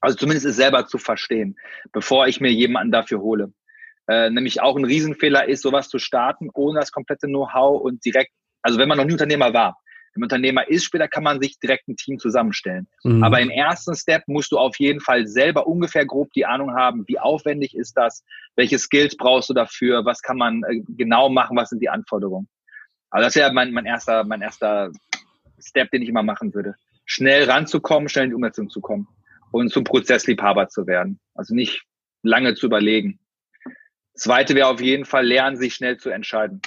Also 0.00 0.16
zumindest 0.16 0.46
es 0.46 0.56
selber 0.56 0.86
zu 0.86 0.98
verstehen, 0.98 1.56
bevor 1.92 2.28
ich 2.28 2.40
mir 2.40 2.52
jemanden 2.52 2.92
dafür 2.92 3.20
hole. 3.20 3.52
Äh, 4.06 4.30
nämlich 4.30 4.62
auch 4.62 4.76
ein 4.76 4.84
Riesenfehler 4.84 5.48
ist, 5.48 5.62
sowas 5.62 5.88
zu 5.88 5.98
starten, 5.98 6.48
ohne 6.54 6.80
das 6.80 6.92
komplette 6.92 7.26
Know-how 7.26 7.80
und 7.82 8.04
direkt, 8.04 8.32
also 8.62 8.78
wenn 8.78 8.88
man 8.88 8.96
noch 8.96 9.04
nie 9.04 9.12
Unternehmer 9.12 9.52
war, 9.52 9.78
man 10.18 10.26
Unternehmer 10.26 10.68
ist, 10.68 10.84
später 10.84 11.08
kann 11.08 11.22
man 11.22 11.40
sich 11.40 11.58
direkt 11.58 11.88
ein 11.88 11.96
Team 11.96 12.18
zusammenstellen. 12.18 12.86
Mhm. 13.04 13.24
Aber 13.24 13.40
im 13.40 13.50
ersten 13.50 13.94
Step 13.94 14.26
musst 14.26 14.52
du 14.52 14.58
auf 14.58 14.78
jeden 14.78 15.00
Fall 15.00 15.26
selber 15.26 15.66
ungefähr 15.66 16.06
grob 16.06 16.32
die 16.32 16.46
Ahnung 16.46 16.74
haben, 16.74 17.04
wie 17.06 17.18
aufwendig 17.18 17.74
ist 17.74 17.96
das, 17.96 18.24
welche 18.56 18.78
Skills 18.78 19.16
brauchst 19.16 19.50
du 19.50 19.54
dafür, 19.54 20.04
was 20.04 20.22
kann 20.22 20.36
man 20.36 20.62
äh, 20.64 20.80
genau 20.88 21.28
machen, 21.28 21.56
was 21.56 21.70
sind 21.70 21.80
die 21.80 21.88
Anforderungen. 21.88 22.48
Also 23.10 23.26
das 23.26 23.36
wäre 23.36 23.52
mein, 23.52 23.72
mein 23.72 23.86
erster, 23.86 24.24
mein 24.24 24.42
erster 24.42 24.90
Step, 25.58 25.90
den 25.90 26.02
ich 26.02 26.08
immer 26.08 26.22
machen 26.22 26.54
würde. 26.54 26.74
Schnell 27.04 27.48
ranzukommen, 27.50 28.08
schnell 28.08 28.24
in 28.24 28.30
die 28.30 28.36
Umsetzung 28.36 28.68
zu 28.68 28.80
kommen 28.80 29.08
und 29.50 29.72
zum 29.72 29.84
Prozessliebhaber 29.84 30.68
zu 30.68 30.86
werden. 30.86 31.20
Also 31.34 31.54
nicht 31.54 31.84
lange 32.22 32.54
zu 32.54 32.66
überlegen. 32.66 33.18
Zweite 34.14 34.54
wäre 34.54 34.68
auf 34.68 34.80
jeden 34.80 35.04
Fall 35.04 35.26
lernen, 35.26 35.56
sich 35.56 35.74
schnell 35.74 35.96
zu 35.96 36.10
entscheiden. 36.10 36.60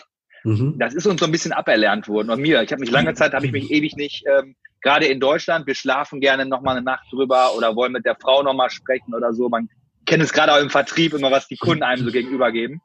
Mhm. 0.43 0.75
Das 0.77 0.93
ist 0.93 1.05
uns 1.05 1.19
so 1.19 1.25
ein 1.25 1.31
bisschen 1.31 1.53
aberlernt 1.53 2.07
worden. 2.07 2.29
Und 2.29 2.41
mir, 2.41 2.61
ich 2.61 2.71
habe 2.71 2.79
mich 2.79 2.91
lange 2.91 3.13
Zeit, 3.13 3.33
habe 3.33 3.45
ich 3.45 3.51
mich 3.51 3.71
ewig 3.71 3.95
nicht, 3.95 4.23
ähm, 4.27 4.55
gerade 4.81 5.05
in 5.05 5.19
Deutschland, 5.19 5.67
wir 5.67 5.75
schlafen 5.75 6.19
gerne 6.19 6.45
nochmal 6.45 6.77
eine 6.77 6.85
Nacht 6.85 7.05
drüber 7.11 7.55
oder 7.55 7.75
wollen 7.75 7.91
mit 7.91 8.05
der 8.05 8.15
Frau 8.15 8.43
nochmal 8.43 8.69
sprechen 8.69 9.13
oder 9.13 9.33
so. 9.33 9.47
Man 9.49 9.69
kennt 10.05 10.23
es 10.23 10.33
gerade 10.33 10.53
auch 10.53 10.59
im 10.59 10.69
Vertrieb 10.69 11.13
immer, 11.13 11.31
was 11.31 11.47
die 11.47 11.57
Kunden 11.57 11.83
einem 11.83 12.05
so 12.05 12.11
gegenübergeben. 12.11 12.81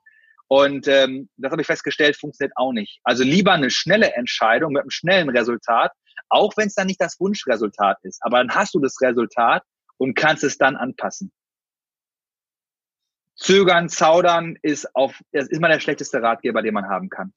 Und 0.49 0.87
ähm, 0.87 1.29
das 1.39 1.51
habe 1.51 1.63
ich 1.63 1.67
festgestellt, 1.67 2.17
funktioniert 2.17 2.53
auch 2.57 2.73
nicht. 2.73 3.01
Also 3.03 3.25
lieber 3.25 3.53
eine 3.53 3.71
schnelle 3.71 4.15
Entscheidung 4.15 4.73
mit 4.73 4.83
einem 4.83 4.91
schnellen 4.91 5.29
Resultat, 5.29 5.91
auch 6.29 6.53
wenn 6.57 6.69
es 6.69 6.75
dann 6.75 6.87
nicht 6.87 7.01
das 7.01 7.19
Wunschresultat 7.19 7.99
ist. 8.03 8.21
Aber 8.23 8.39
dann 8.39 8.55
hast 8.55 8.75
du 8.75 8.81
das 8.81 8.97
Resultat 9.01 9.63
und 9.99 10.15
kannst 10.15 10.45
es 10.45 10.59
dann 10.59 10.77
anpassen. 10.77 11.33
Zögern, 13.37 13.89
zaudern 13.89 14.57
ist 14.63 14.95
auf, 14.95 15.21
das 15.33 15.49
ist 15.49 15.61
mal 15.61 15.69
der 15.69 15.81
schlechteste 15.81 16.23
Ratgeber, 16.23 16.63
den 16.63 16.75
man 16.75 16.89
haben 16.89 17.11
kann. 17.11 17.33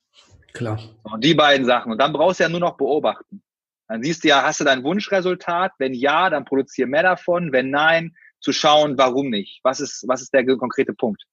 Klar. 0.54 0.80
Und 1.04 1.24
die 1.24 1.34
beiden 1.34 1.66
Sachen. 1.66 1.92
Und 1.92 2.00
dann 2.00 2.14
brauchst 2.14 2.40
du 2.40 2.44
ja 2.44 2.50
nur 2.50 2.62
noch 2.62 2.78
beobachten. 2.78 3.44
Dann 3.88 4.04
siehst 4.04 4.24
du 4.24 4.30
ja, 4.30 4.44
hast 4.44 4.60
du 4.60 4.64
dein 4.64 4.84
Wunschresultat? 4.84 5.74
Wenn 5.78 5.94
ja, 5.94 6.30
dann 6.30 6.46
produziere 6.46 6.88
mehr 6.88 7.04
davon. 7.04 7.52
Wenn 7.52 7.70
nein, 7.70 8.16
zu 8.40 8.54
schauen, 8.54 8.98
warum 8.98 9.30
nicht? 9.30 9.60
Was 9.64 9.80
ist, 9.80 10.06
was 10.08 10.22
ist 10.22 10.34
der 10.34 10.46
konkrete 10.58 10.94
Punkt? 10.94 11.24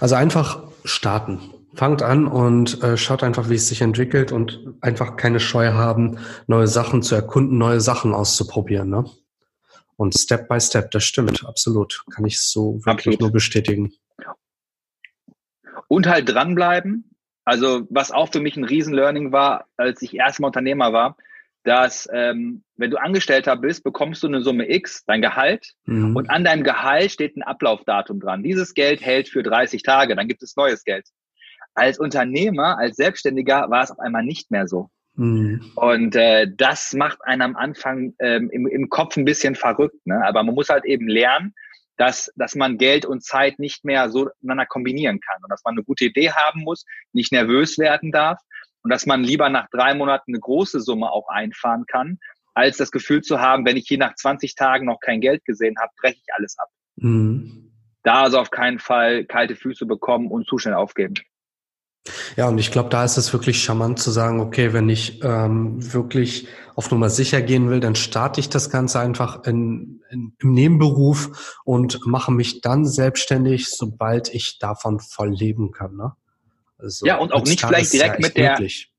Also 0.00 0.14
einfach 0.14 0.64
starten. 0.84 1.40
Fangt 1.74 2.02
an 2.02 2.26
und 2.26 2.82
äh, 2.82 2.96
schaut 2.96 3.22
einfach, 3.22 3.48
wie 3.48 3.54
es 3.54 3.68
sich 3.68 3.80
entwickelt 3.80 4.32
und 4.32 4.74
einfach 4.80 5.16
keine 5.16 5.38
Scheu 5.38 5.72
haben, 5.72 6.18
neue 6.48 6.66
Sachen 6.66 7.02
zu 7.02 7.14
erkunden, 7.14 7.58
neue 7.58 7.80
Sachen 7.80 8.12
auszuprobieren. 8.12 8.90
Ne? 8.90 9.04
Und 10.00 10.14
Step 10.18 10.48
by 10.48 10.58
Step, 10.58 10.90
das 10.92 11.04
stimmt, 11.04 11.44
absolut. 11.44 12.02
Kann 12.10 12.24
ich 12.24 12.40
so 12.40 12.76
wirklich 12.86 12.86
absolut. 12.86 13.20
nur 13.20 13.32
bestätigen. 13.32 13.92
Und 15.88 16.06
halt 16.06 16.26
dranbleiben 16.26 17.10
Also 17.44 17.86
was 17.90 18.10
auch 18.10 18.32
für 18.32 18.40
mich 18.40 18.56
ein 18.56 18.64
Riesen-Learning 18.64 19.30
war, 19.30 19.66
als 19.76 20.00
ich 20.00 20.14
erstmal 20.14 20.48
Unternehmer 20.48 20.94
war, 20.94 21.18
dass 21.64 22.08
ähm, 22.14 22.64
wenn 22.76 22.90
du 22.90 22.96
Angestellter 22.96 23.56
bist, 23.56 23.84
bekommst 23.84 24.22
du 24.22 24.28
eine 24.28 24.40
Summe 24.40 24.70
X, 24.70 25.04
dein 25.04 25.20
Gehalt, 25.20 25.74
mhm. 25.84 26.16
und 26.16 26.30
an 26.30 26.44
deinem 26.44 26.64
Gehalt 26.64 27.12
steht 27.12 27.36
ein 27.36 27.42
Ablaufdatum 27.42 28.20
dran. 28.20 28.42
Dieses 28.42 28.72
Geld 28.72 29.02
hält 29.02 29.28
für 29.28 29.42
30 29.42 29.82
Tage, 29.82 30.16
dann 30.16 30.28
gibt 30.28 30.42
es 30.42 30.56
neues 30.56 30.82
Geld. 30.84 31.10
Als 31.74 31.98
Unternehmer, 31.98 32.78
als 32.78 32.96
Selbstständiger 32.96 33.68
war 33.68 33.82
es 33.82 33.90
auf 33.90 33.98
einmal 33.98 34.24
nicht 34.24 34.50
mehr 34.50 34.66
so. 34.66 34.88
Mhm. 35.14 35.72
Und 35.74 36.16
äh, 36.16 36.46
das 36.56 36.92
macht 36.92 37.18
einen 37.24 37.42
am 37.42 37.56
Anfang 37.56 38.14
ähm, 38.18 38.50
im, 38.50 38.66
im 38.66 38.88
Kopf 38.88 39.16
ein 39.16 39.24
bisschen 39.24 39.54
verrückt. 39.54 40.06
Ne? 40.06 40.24
Aber 40.24 40.42
man 40.42 40.54
muss 40.54 40.68
halt 40.68 40.84
eben 40.84 41.08
lernen, 41.08 41.54
dass, 41.96 42.32
dass 42.36 42.54
man 42.54 42.78
Geld 42.78 43.04
und 43.04 43.22
Zeit 43.22 43.58
nicht 43.58 43.84
mehr 43.84 44.08
so 44.08 44.30
miteinander 44.40 44.66
kombinieren 44.66 45.20
kann 45.20 45.42
und 45.42 45.50
dass 45.50 45.62
man 45.64 45.74
eine 45.74 45.84
gute 45.84 46.06
Idee 46.06 46.30
haben 46.30 46.62
muss, 46.62 46.86
nicht 47.12 47.30
nervös 47.30 47.78
werden 47.78 48.10
darf 48.10 48.40
und 48.82 48.90
dass 48.90 49.04
man 49.04 49.22
lieber 49.22 49.50
nach 49.50 49.68
drei 49.70 49.92
Monaten 49.94 50.32
eine 50.32 50.40
große 50.40 50.80
Summe 50.80 51.10
auch 51.10 51.28
einfahren 51.28 51.84
kann, 51.86 52.18
als 52.54 52.78
das 52.78 52.90
Gefühl 52.90 53.20
zu 53.22 53.40
haben, 53.40 53.66
wenn 53.66 53.76
ich 53.76 53.86
hier 53.86 53.98
nach 53.98 54.14
20 54.14 54.54
Tagen 54.54 54.86
noch 54.86 55.00
kein 55.00 55.20
Geld 55.20 55.44
gesehen 55.44 55.76
habe, 55.78 55.92
breche 56.00 56.16
ich 56.16 56.34
alles 56.34 56.58
ab. 56.58 56.68
Mhm. 56.96 57.70
Da 58.02 58.22
also 58.22 58.38
auf 58.38 58.50
keinen 58.50 58.78
Fall 58.78 59.26
kalte 59.26 59.54
Füße 59.54 59.84
bekommen 59.84 60.28
und 60.30 60.46
zu 60.46 60.56
schnell 60.56 60.74
aufgeben. 60.74 61.14
Ja, 62.36 62.48
und 62.48 62.58
ich 62.58 62.70
glaube, 62.70 62.88
da 62.88 63.04
ist 63.04 63.16
es 63.16 63.32
wirklich 63.32 63.62
charmant 63.62 63.98
zu 63.98 64.10
sagen, 64.10 64.40
okay, 64.40 64.72
wenn 64.72 64.88
ich 64.88 65.22
ähm, 65.22 65.92
wirklich 65.92 66.48
auf 66.76 66.90
Nummer 66.90 67.10
sicher 67.10 67.42
gehen 67.42 67.68
will, 67.68 67.80
dann 67.80 67.94
starte 67.94 68.40
ich 68.40 68.48
das 68.48 68.70
Ganze 68.70 69.00
einfach 69.00 69.44
in, 69.44 70.02
in, 70.10 70.34
im 70.38 70.52
Nebenberuf 70.52 71.58
und 71.64 72.06
mache 72.06 72.32
mich 72.32 72.60
dann 72.60 72.86
selbstständig, 72.86 73.68
sobald 73.68 74.32
ich 74.32 74.58
davon 74.58 75.00
voll 75.00 75.30
leben 75.30 75.72
kann. 75.72 75.96
Ne? 75.96 76.12
Also, 76.78 77.06
ja, 77.06 77.16
und 77.16 77.32
auch 77.32 77.44
nicht 77.44 77.64
vielleicht 77.64 77.92
direkt 77.92 78.20
ja 78.20 78.26
mit 78.26 78.36
der. 78.36 78.50
Möglich. 78.52 78.92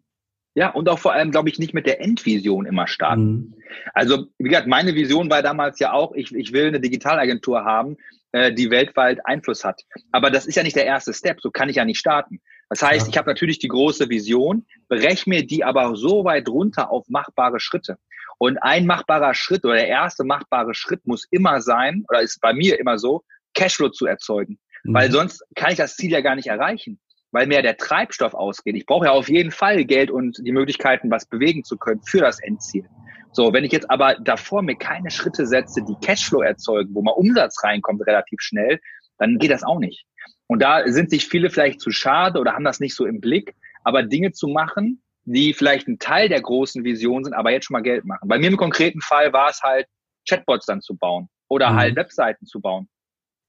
Ja, 0.54 0.70
und 0.70 0.90
auch 0.90 1.00
vor 1.00 1.14
allem, 1.14 1.32
glaube 1.32 1.50
ich, 1.50 1.60
nicht 1.60 1.74
mit 1.74 1.88
der 1.88 2.02
Endvision 2.02 2.66
immer 2.66 2.86
starten. 2.88 3.24
Mhm. 3.24 3.54
Also, 3.94 4.28
wie 4.38 4.50
gesagt, 4.50 4.68
meine 4.68 4.96
Vision 4.96 5.30
war 5.30 5.42
damals 5.42 5.80
ja 5.80 5.94
auch, 5.94 6.14
ich, 6.14 6.36
ich 6.36 6.52
will 6.52 6.68
eine 6.68 6.82
Digitalagentur 6.82 7.64
haben, 7.64 7.96
äh, 8.34 8.54
die 8.54 8.70
weltweit 8.70 9.26
Einfluss 9.26 9.64
hat. 9.64 9.82
Aber 10.12 10.30
das 10.30 10.46
ist 10.46 10.56
ja 10.56 10.64
nicht 10.64 10.76
der 10.76 10.86
erste 10.86 11.14
Step, 11.14 11.40
so 11.42 11.52
kann 11.52 11.70
ich 11.70 11.78
ja 11.78 11.86
nicht 11.86 12.00
starten. 12.00 12.42
Das 12.72 12.82
heißt, 12.82 13.08
ja. 13.08 13.10
ich 13.10 13.18
habe 13.18 13.30
natürlich 13.30 13.60
die 13.60 13.68
große 13.68 14.08
Vision, 14.08 14.66
breche 14.88 15.30
mir 15.30 15.46
die 15.46 15.66
aber 15.66 15.94
so 15.98 16.24
weit 16.24 16.48
runter 16.48 16.90
auf 16.90 17.10
machbare 17.10 17.60
Schritte. 17.60 17.98
Und 18.38 18.64
ein 18.64 18.86
machbarer 18.86 19.34
Schritt 19.34 19.66
oder 19.66 19.74
der 19.74 19.90
erste 19.90 20.24
machbare 20.24 20.74
Schritt 20.74 21.06
muss 21.06 21.28
immer 21.32 21.60
sein, 21.60 22.06
oder 22.08 22.22
ist 22.22 22.40
bei 22.40 22.54
mir 22.54 22.80
immer 22.80 22.98
so, 22.98 23.26
Cashflow 23.56 23.90
zu 23.90 24.06
erzeugen. 24.06 24.58
Mhm. 24.86 24.94
Weil 24.94 25.12
sonst 25.12 25.44
kann 25.54 25.72
ich 25.72 25.78
das 25.80 25.98
Ziel 25.98 26.12
ja 26.12 26.22
gar 26.22 26.36
nicht 26.36 26.48
erreichen, 26.48 26.98
weil 27.32 27.46
mir 27.46 27.62
der 27.62 27.76
Treibstoff 27.76 28.34
ausgeht. 28.34 28.78
Ich 28.78 28.86
brauche 28.86 29.08
ja 29.08 29.12
auf 29.12 29.28
jeden 29.28 29.52
Fall 29.52 29.84
Geld 29.84 30.10
und 30.10 30.38
die 30.42 30.54
Möglichkeiten, 30.54 31.12
was 31.12 31.26
bewegen 31.26 31.66
zu 31.66 31.76
können 31.76 32.02
für 32.04 32.22
das 32.22 32.40
Endziel. 32.40 32.86
So, 33.34 33.52
wenn 33.52 33.66
ich 33.66 33.74
jetzt 33.74 33.92
aber 33.92 34.16
davor 34.16 34.62
mir 34.62 34.78
keine 34.78 35.12
Schritte 35.12 35.46
setze, 35.46 35.84
die 35.84 35.98
Cashflow 36.02 36.42
erzeugen, 36.42 36.96
wo 36.96 37.02
mal 37.02 37.12
Umsatz 37.12 37.62
reinkommt 37.66 38.08
relativ 38.08 38.40
schnell, 38.40 38.80
dann 39.18 39.40
geht 39.40 39.52
das 39.52 39.64
auch 39.64 39.80
nicht. 39.80 40.06
Und 40.48 40.62
da 40.62 40.84
sind 40.86 41.10
sich 41.10 41.28
viele 41.28 41.50
vielleicht 41.50 41.80
zu 41.80 41.92
schade 41.92 42.40
oder 42.40 42.54
haben 42.54 42.64
das 42.64 42.80
nicht 42.80 42.96
so 42.96 43.06
im 43.06 43.22
Blick, 43.22 43.56
aber 43.84 44.04
Dinge 44.04 44.32
zu 44.32 44.48
machen, 44.48 45.02
die 45.24 45.54
vielleicht 45.54 45.88
ein 45.88 46.00
Teil 46.00 46.30
der 46.30 46.42
großen 46.42 46.84
Vision 46.84 47.24
sind, 47.24 47.34
aber 47.34 47.52
jetzt 47.52 47.66
schon 47.66 47.74
mal 47.74 47.84
Geld 47.84 48.06
machen. 48.06 48.28
Bei 48.28 48.38
mir 48.38 48.48
im 48.48 48.58
konkreten 48.58 49.02
Fall 49.02 49.34
war 49.34 49.50
es 49.50 49.62
halt, 49.62 49.88
Chatbots 50.28 50.66
dann 50.66 50.82
zu 50.82 50.96
bauen 50.96 51.30
oder 51.48 51.72
mhm. 51.72 51.76
halt 51.76 51.96
Webseiten 51.96 52.46
zu 52.46 52.60
bauen. 52.60 52.88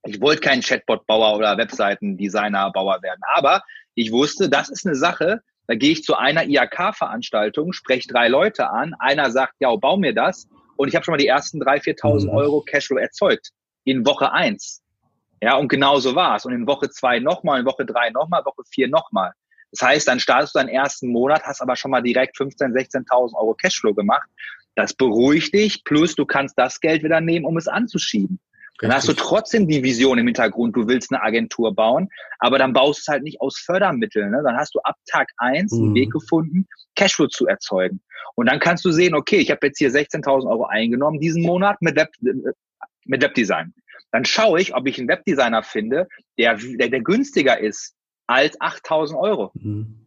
Ich 0.04 0.20
wollte 0.20 0.40
kein 0.40 0.60
Chatbot-Bauer 0.60 1.36
oder 1.36 1.56
Webseiten-Designer-Bauer 1.56 3.02
werden, 3.02 3.20
aber 3.34 3.62
ich 3.94 4.10
wusste, 4.10 4.48
das 4.48 4.68
ist 4.68 4.86
eine 4.86 4.96
Sache, 4.96 5.42
da 5.68 5.74
gehe 5.74 5.92
ich 5.92 6.02
zu 6.02 6.16
einer 6.16 6.44
IAK-Veranstaltung, 6.44 7.72
spreche 7.72 8.08
drei 8.08 8.28
Leute 8.28 8.70
an, 8.70 8.94
einer 8.98 9.30
sagt, 9.30 9.54
ja, 9.60 9.74
bau 9.76 9.96
mir 9.96 10.12
das 10.12 10.48
und 10.76 10.88
ich 10.88 10.96
habe 10.96 11.04
schon 11.04 11.12
mal 11.12 11.18
die 11.18 11.28
ersten 11.28 11.62
3.000, 11.62 12.00
4.000 12.00 12.24
mhm. 12.24 12.30
Euro 12.30 12.62
Cashflow 12.62 12.98
erzeugt 12.98 13.50
in 13.84 14.04
Woche 14.04 14.32
eins. 14.32 14.81
Ja, 15.42 15.56
und 15.56 15.66
genau 15.66 15.98
so 15.98 16.14
war 16.14 16.36
es. 16.36 16.46
Und 16.46 16.52
in 16.52 16.68
Woche 16.68 16.88
zwei 16.88 17.18
nochmal, 17.18 17.60
in 17.60 17.66
Woche 17.66 17.84
drei 17.84 18.10
nochmal, 18.10 18.44
Woche 18.44 18.62
vier 18.70 18.88
nochmal. 18.88 19.32
Das 19.72 19.82
heißt, 19.82 20.06
dann 20.06 20.20
startest 20.20 20.54
du 20.54 20.60
deinen 20.60 20.68
ersten 20.68 21.08
Monat, 21.08 21.42
hast 21.42 21.60
aber 21.60 21.74
schon 21.74 21.90
mal 21.90 22.00
direkt 22.00 22.36
15.000, 22.36 22.72
16.000 22.72 23.34
Euro 23.34 23.52
Cashflow 23.54 23.92
gemacht. 23.92 24.28
Das 24.76 24.94
beruhigt 24.94 25.52
dich, 25.52 25.82
plus 25.82 26.14
du 26.14 26.26
kannst 26.26 26.56
das 26.56 26.78
Geld 26.78 27.02
wieder 27.02 27.20
nehmen, 27.20 27.44
um 27.44 27.56
es 27.56 27.66
anzuschieben. 27.66 28.38
Richtig. 28.38 28.78
Dann 28.82 28.92
hast 28.92 29.08
du 29.08 29.14
trotzdem 29.14 29.66
die 29.66 29.82
Vision 29.82 30.18
im 30.18 30.26
Hintergrund, 30.26 30.76
du 30.76 30.86
willst 30.86 31.12
eine 31.12 31.22
Agentur 31.22 31.74
bauen, 31.74 32.08
aber 32.38 32.58
dann 32.58 32.72
baust 32.72 33.00
du 33.00 33.02
es 33.02 33.08
halt 33.08 33.24
nicht 33.24 33.40
aus 33.40 33.58
Fördermitteln. 33.58 34.30
Ne? 34.30 34.42
Dann 34.44 34.56
hast 34.56 34.76
du 34.76 34.78
ab 34.84 34.96
Tag 35.10 35.28
eins 35.38 35.72
mhm. 35.72 35.86
einen 35.86 35.94
Weg 35.96 36.12
gefunden, 36.12 36.68
Cashflow 36.94 37.26
zu 37.26 37.48
erzeugen. 37.48 38.00
Und 38.36 38.48
dann 38.48 38.60
kannst 38.60 38.84
du 38.84 38.92
sehen, 38.92 39.14
okay, 39.14 39.38
ich 39.38 39.50
habe 39.50 39.66
jetzt 39.66 39.78
hier 39.78 39.90
16.000 39.90 40.48
Euro 40.48 40.66
eingenommen 40.66 41.18
diesen 41.18 41.42
Monat 41.42 41.82
mit, 41.82 41.96
Web, 41.96 42.10
äh, 42.24 42.52
mit 43.06 43.22
Webdesign. 43.22 43.74
Dann 44.12 44.24
schaue 44.24 44.60
ich, 44.60 44.74
ob 44.74 44.86
ich 44.86 44.98
einen 44.98 45.08
Webdesigner 45.08 45.62
finde, 45.62 46.06
der, 46.38 46.56
der, 46.56 46.88
der 46.88 47.00
günstiger 47.00 47.58
ist 47.58 47.96
als 48.26 48.60
8000 48.60 49.18
Euro. 49.18 49.50
Mhm. 49.54 50.06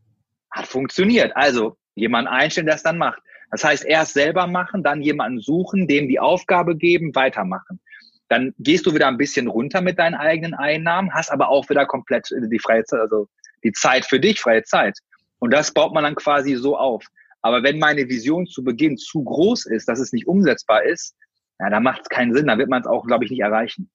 Hat 0.52 0.68
funktioniert. 0.68 1.36
Also 1.36 1.76
jemanden 1.96 2.30
einstellen, 2.30 2.68
der 2.68 2.76
es 2.76 2.84
dann 2.84 2.98
macht. 2.98 3.22
Das 3.52 3.64
heißt, 3.64 3.86
erst 3.86 4.14
selber 4.14 4.48
machen, 4.48 4.84
dann 4.84 5.02
jemanden 5.02 5.40
suchen, 5.40 5.88
dem 5.88 6.08
die 6.08 6.20
Aufgabe 6.20 6.76
geben, 6.76 7.16
weitermachen. 7.16 7.80
Dann 8.28 8.54
gehst 8.60 8.86
du 8.86 8.94
wieder 8.94 9.08
ein 9.08 9.18
bisschen 9.18 9.48
runter 9.48 9.82
mit 9.82 10.00
deinen 10.00 10.16
eigenen 10.16 10.54
Einnahmen, 10.54 11.14
hast 11.14 11.32
aber 11.32 11.50
auch 11.50 11.70
wieder 11.70 11.86
komplett 11.86 12.28
die 12.32 12.60
freie 12.60 12.84
Zeit, 12.84 13.02
also 13.02 13.28
die 13.64 13.72
Zeit 13.72 14.06
für 14.06 14.20
dich, 14.20 14.40
freie 14.40 14.64
Zeit. 14.64 14.98
Und 15.40 15.52
das 15.52 15.72
baut 15.72 15.94
man 15.94 16.04
dann 16.04 16.16
quasi 16.16 16.56
so 16.56 16.78
auf. 16.78 17.06
Aber 17.42 17.62
wenn 17.64 17.78
meine 17.78 18.08
Vision 18.10 18.48
zu 18.48 18.64
Beginn 18.64 18.98
zu 18.98 19.24
groß 19.24 19.68
ist, 19.68 19.88
dass 19.88 20.00
es 20.00 20.12
nicht 20.12 20.28
umsetzbar 20.28 20.84
ist, 20.84 21.16
ja, 21.60 21.70
da 21.70 21.80
macht 21.80 22.02
es 22.02 22.10
keinen 22.10 22.34
Sinn. 22.34 22.48
Da 22.48 22.58
wird 22.58 22.70
man 22.70 22.82
es 22.82 22.88
auch, 22.88 23.06
glaube 23.06 23.26
ich, 23.26 23.32
nicht 23.32 23.42
erreichen. 23.42 23.90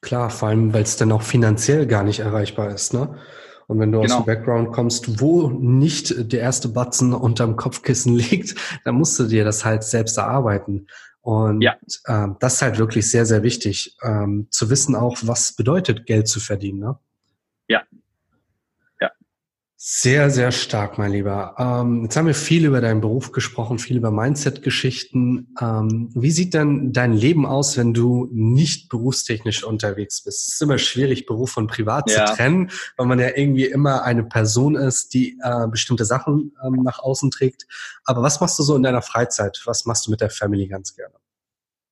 Klar, 0.00 0.30
vor 0.30 0.48
allem, 0.48 0.72
weil 0.72 0.82
es 0.82 0.96
dann 0.96 1.12
auch 1.12 1.22
finanziell 1.22 1.86
gar 1.86 2.04
nicht 2.04 2.20
erreichbar 2.20 2.70
ist, 2.70 2.94
ne? 2.94 3.18
Und 3.66 3.78
wenn 3.78 3.92
du 3.92 4.00
genau. 4.00 4.14
aus 4.14 4.20
dem 4.20 4.26
Background 4.26 4.72
kommst, 4.72 5.20
wo 5.20 5.48
nicht 5.48 6.32
der 6.32 6.40
erste 6.40 6.68
Batzen 6.68 7.12
unterm 7.12 7.54
Kopfkissen 7.54 8.14
liegt, 8.16 8.56
dann 8.84 8.96
musst 8.96 9.18
du 9.18 9.24
dir 9.24 9.44
das 9.44 9.64
halt 9.64 9.84
selbst 9.84 10.16
erarbeiten. 10.18 10.88
Und 11.20 11.60
ja. 11.60 11.76
ähm, 12.08 12.36
das 12.40 12.54
ist 12.54 12.62
halt 12.62 12.78
wirklich 12.78 13.08
sehr, 13.10 13.26
sehr 13.26 13.42
wichtig, 13.42 13.96
ähm, 14.02 14.48
zu 14.50 14.70
wissen 14.70 14.96
auch, 14.96 15.18
was 15.22 15.54
bedeutet 15.54 16.06
Geld 16.06 16.26
zu 16.26 16.40
verdienen. 16.40 16.80
Ne? 16.80 16.98
Ja, 17.68 17.82
sehr, 19.82 20.28
sehr 20.28 20.52
stark, 20.52 20.98
mein 20.98 21.10
Lieber. 21.10 21.54
Ähm, 21.56 22.02
jetzt 22.02 22.14
haben 22.14 22.26
wir 22.26 22.34
viel 22.34 22.66
über 22.66 22.82
deinen 22.82 23.00
Beruf 23.00 23.32
gesprochen, 23.32 23.78
viel 23.78 23.96
über 23.96 24.10
Mindset-Geschichten. 24.10 25.54
Ähm, 25.58 26.10
wie 26.14 26.30
sieht 26.32 26.52
denn 26.52 26.92
dein 26.92 27.14
Leben 27.14 27.46
aus, 27.46 27.78
wenn 27.78 27.94
du 27.94 28.28
nicht 28.30 28.90
berufstechnisch 28.90 29.64
unterwegs 29.64 30.22
bist? 30.22 30.48
Es 30.48 30.54
ist 30.54 30.60
immer 30.60 30.76
schwierig, 30.76 31.24
Beruf 31.24 31.52
von 31.52 31.66
Privat 31.66 32.10
ja. 32.10 32.26
zu 32.26 32.34
trennen, 32.34 32.70
weil 32.98 33.06
man 33.06 33.18
ja 33.18 33.28
irgendwie 33.34 33.64
immer 33.64 34.04
eine 34.04 34.22
Person 34.22 34.74
ist, 34.74 35.14
die 35.14 35.38
äh, 35.42 35.66
bestimmte 35.66 36.04
Sachen 36.04 36.52
ähm, 36.62 36.82
nach 36.82 36.98
außen 36.98 37.30
trägt. 37.30 37.66
Aber 38.04 38.20
was 38.20 38.38
machst 38.38 38.58
du 38.58 38.62
so 38.62 38.76
in 38.76 38.82
deiner 38.82 39.00
Freizeit? 39.00 39.62
Was 39.64 39.86
machst 39.86 40.06
du 40.06 40.10
mit 40.10 40.20
der 40.20 40.28
Family 40.28 40.68
ganz 40.68 40.94
gerne? 40.94 41.14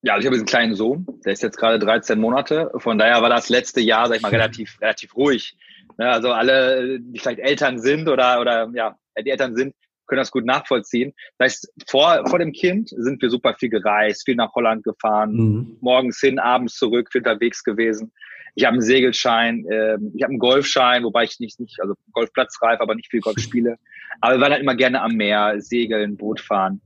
Ja, 0.02 0.12
also 0.12 0.20
ich 0.20 0.26
habe 0.26 0.36
einen 0.36 0.44
kleinen 0.44 0.74
Sohn, 0.74 1.06
der 1.24 1.32
ist 1.32 1.42
jetzt 1.42 1.56
gerade 1.56 1.78
13 1.78 2.20
Monate. 2.20 2.70
Von 2.76 2.98
daher 2.98 3.22
war 3.22 3.30
das 3.30 3.48
letzte 3.48 3.80
Jahr, 3.80 4.08
sag 4.08 4.16
ich 4.16 4.22
mal, 4.22 4.28
relativ, 4.32 4.78
relativ 4.82 5.16
ruhig. 5.16 5.56
Ne, 5.98 6.08
also 6.08 6.32
alle, 6.32 7.00
die 7.00 7.18
vielleicht 7.18 7.40
Eltern 7.40 7.80
sind 7.80 8.08
oder, 8.08 8.40
oder 8.40 8.70
ja, 8.72 8.96
die 9.20 9.30
Eltern 9.30 9.56
sind, 9.56 9.74
können 10.06 10.20
das 10.20 10.30
gut 10.30 10.46
nachvollziehen. 10.46 11.12
Das 11.38 11.52
heißt, 11.52 11.72
vor, 11.88 12.24
vor 12.28 12.38
dem 12.38 12.52
Kind 12.52 12.88
sind 12.88 13.20
wir 13.20 13.30
super 13.30 13.54
viel 13.54 13.68
gereist, 13.68 14.24
viel 14.24 14.36
nach 14.36 14.54
Holland 14.54 14.84
gefahren, 14.84 15.32
mhm. 15.32 15.76
morgens 15.80 16.20
hin, 16.20 16.38
abends 16.38 16.76
zurück, 16.76 17.08
viel 17.12 17.20
unterwegs 17.20 17.62
gewesen. 17.62 18.12
Ich 18.54 18.64
habe 18.64 18.74
einen 18.74 18.82
Segelschein, 18.82 19.64
äh, 19.68 19.98
ich 20.14 20.22
habe 20.22 20.30
einen 20.30 20.38
Golfschein, 20.38 21.04
wobei 21.04 21.24
ich 21.24 21.38
nicht, 21.40 21.60
nicht 21.60 21.80
also 21.80 21.94
Golfplatzreif, 22.12 22.80
aber 22.80 22.94
nicht 22.94 23.10
viel 23.10 23.20
Golf 23.20 23.38
spiele. 23.38 23.76
Aber 24.20 24.36
wir 24.36 24.40
waren 24.40 24.52
halt 24.52 24.62
immer 24.62 24.74
gerne 24.74 25.02
am 25.02 25.12
Meer, 25.12 25.60
segeln, 25.60 26.16
Boot 26.16 26.40
fahren. 26.40 26.80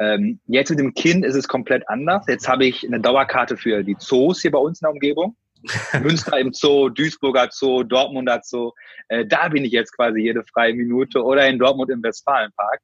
Ähm, 0.00 0.40
jetzt 0.46 0.70
mit 0.70 0.80
dem 0.80 0.92
Kind 0.94 1.24
ist 1.24 1.36
es 1.36 1.48
komplett 1.48 1.88
anders. 1.88 2.24
Jetzt 2.28 2.48
habe 2.48 2.66
ich 2.66 2.84
eine 2.86 3.00
Dauerkarte 3.00 3.56
für 3.56 3.84
die 3.84 3.96
Zoos 3.96 4.42
hier 4.42 4.50
bei 4.50 4.58
uns 4.58 4.80
in 4.80 4.86
der 4.86 4.92
Umgebung. 4.92 5.36
Münster 6.02 6.38
im 6.38 6.52
Zoo, 6.52 6.88
Duisburger 6.88 7.48
Zoo, 7.50 7.82
Dortmunder 7.82 8.40
Zoo. 8.42 8.72
Äh, 9.08 9.26
da 9.26 9.48
bin 9.48 9.64
ich 9.64 9.72
jetzt 9.72 9.92
quasi 9.92 10.20
jede 10.20 10.42
freie 10.44 10.74
Minute 10.74 11.22
oder 11.22 11.46
in 11.48 11.58
Dortmund 11.58 11.90
im 11.90 12.02
Westfalenpark. 12.02 12.80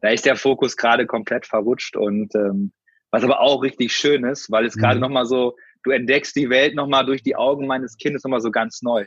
Da 0.00 0.10
ist 0.10 0.26
der 0.26 0.36
Fokus 0.36 0.76
gerade 0.76 1.06
komplett 1.06 1.46
verrutscht 1.46 1.96
und 1.96 2.34
ähm, 2.34 2.72
was 3.10 3.24
aber 3.24 3.40
auch 3.40 3.62
richtig 3.62 3.92
schön 3.92 4.24
ist, 4.24 4.50
weil 4.50 4.66
es 4.66 4.76
mhm. 4.76 4.80
gerade 4.80 5.00
nochmal 5.00 5.26
so, 5.26 5.56
du 5.82 5.90
entdeckst 5.90 6.36
die 6.36 6.50
Welt 6.50 6.74
nochmal 6.74 7.06
durch 7.06 7.22
die 7.22 7.36
Augen 7.36 7.66
meines 7.66 7.96
Kindes 7.96 8.22
nochmal 8.24 8.40
so 8.40 8.50
ganz 8.50 8.82
neu. 8.82 9.06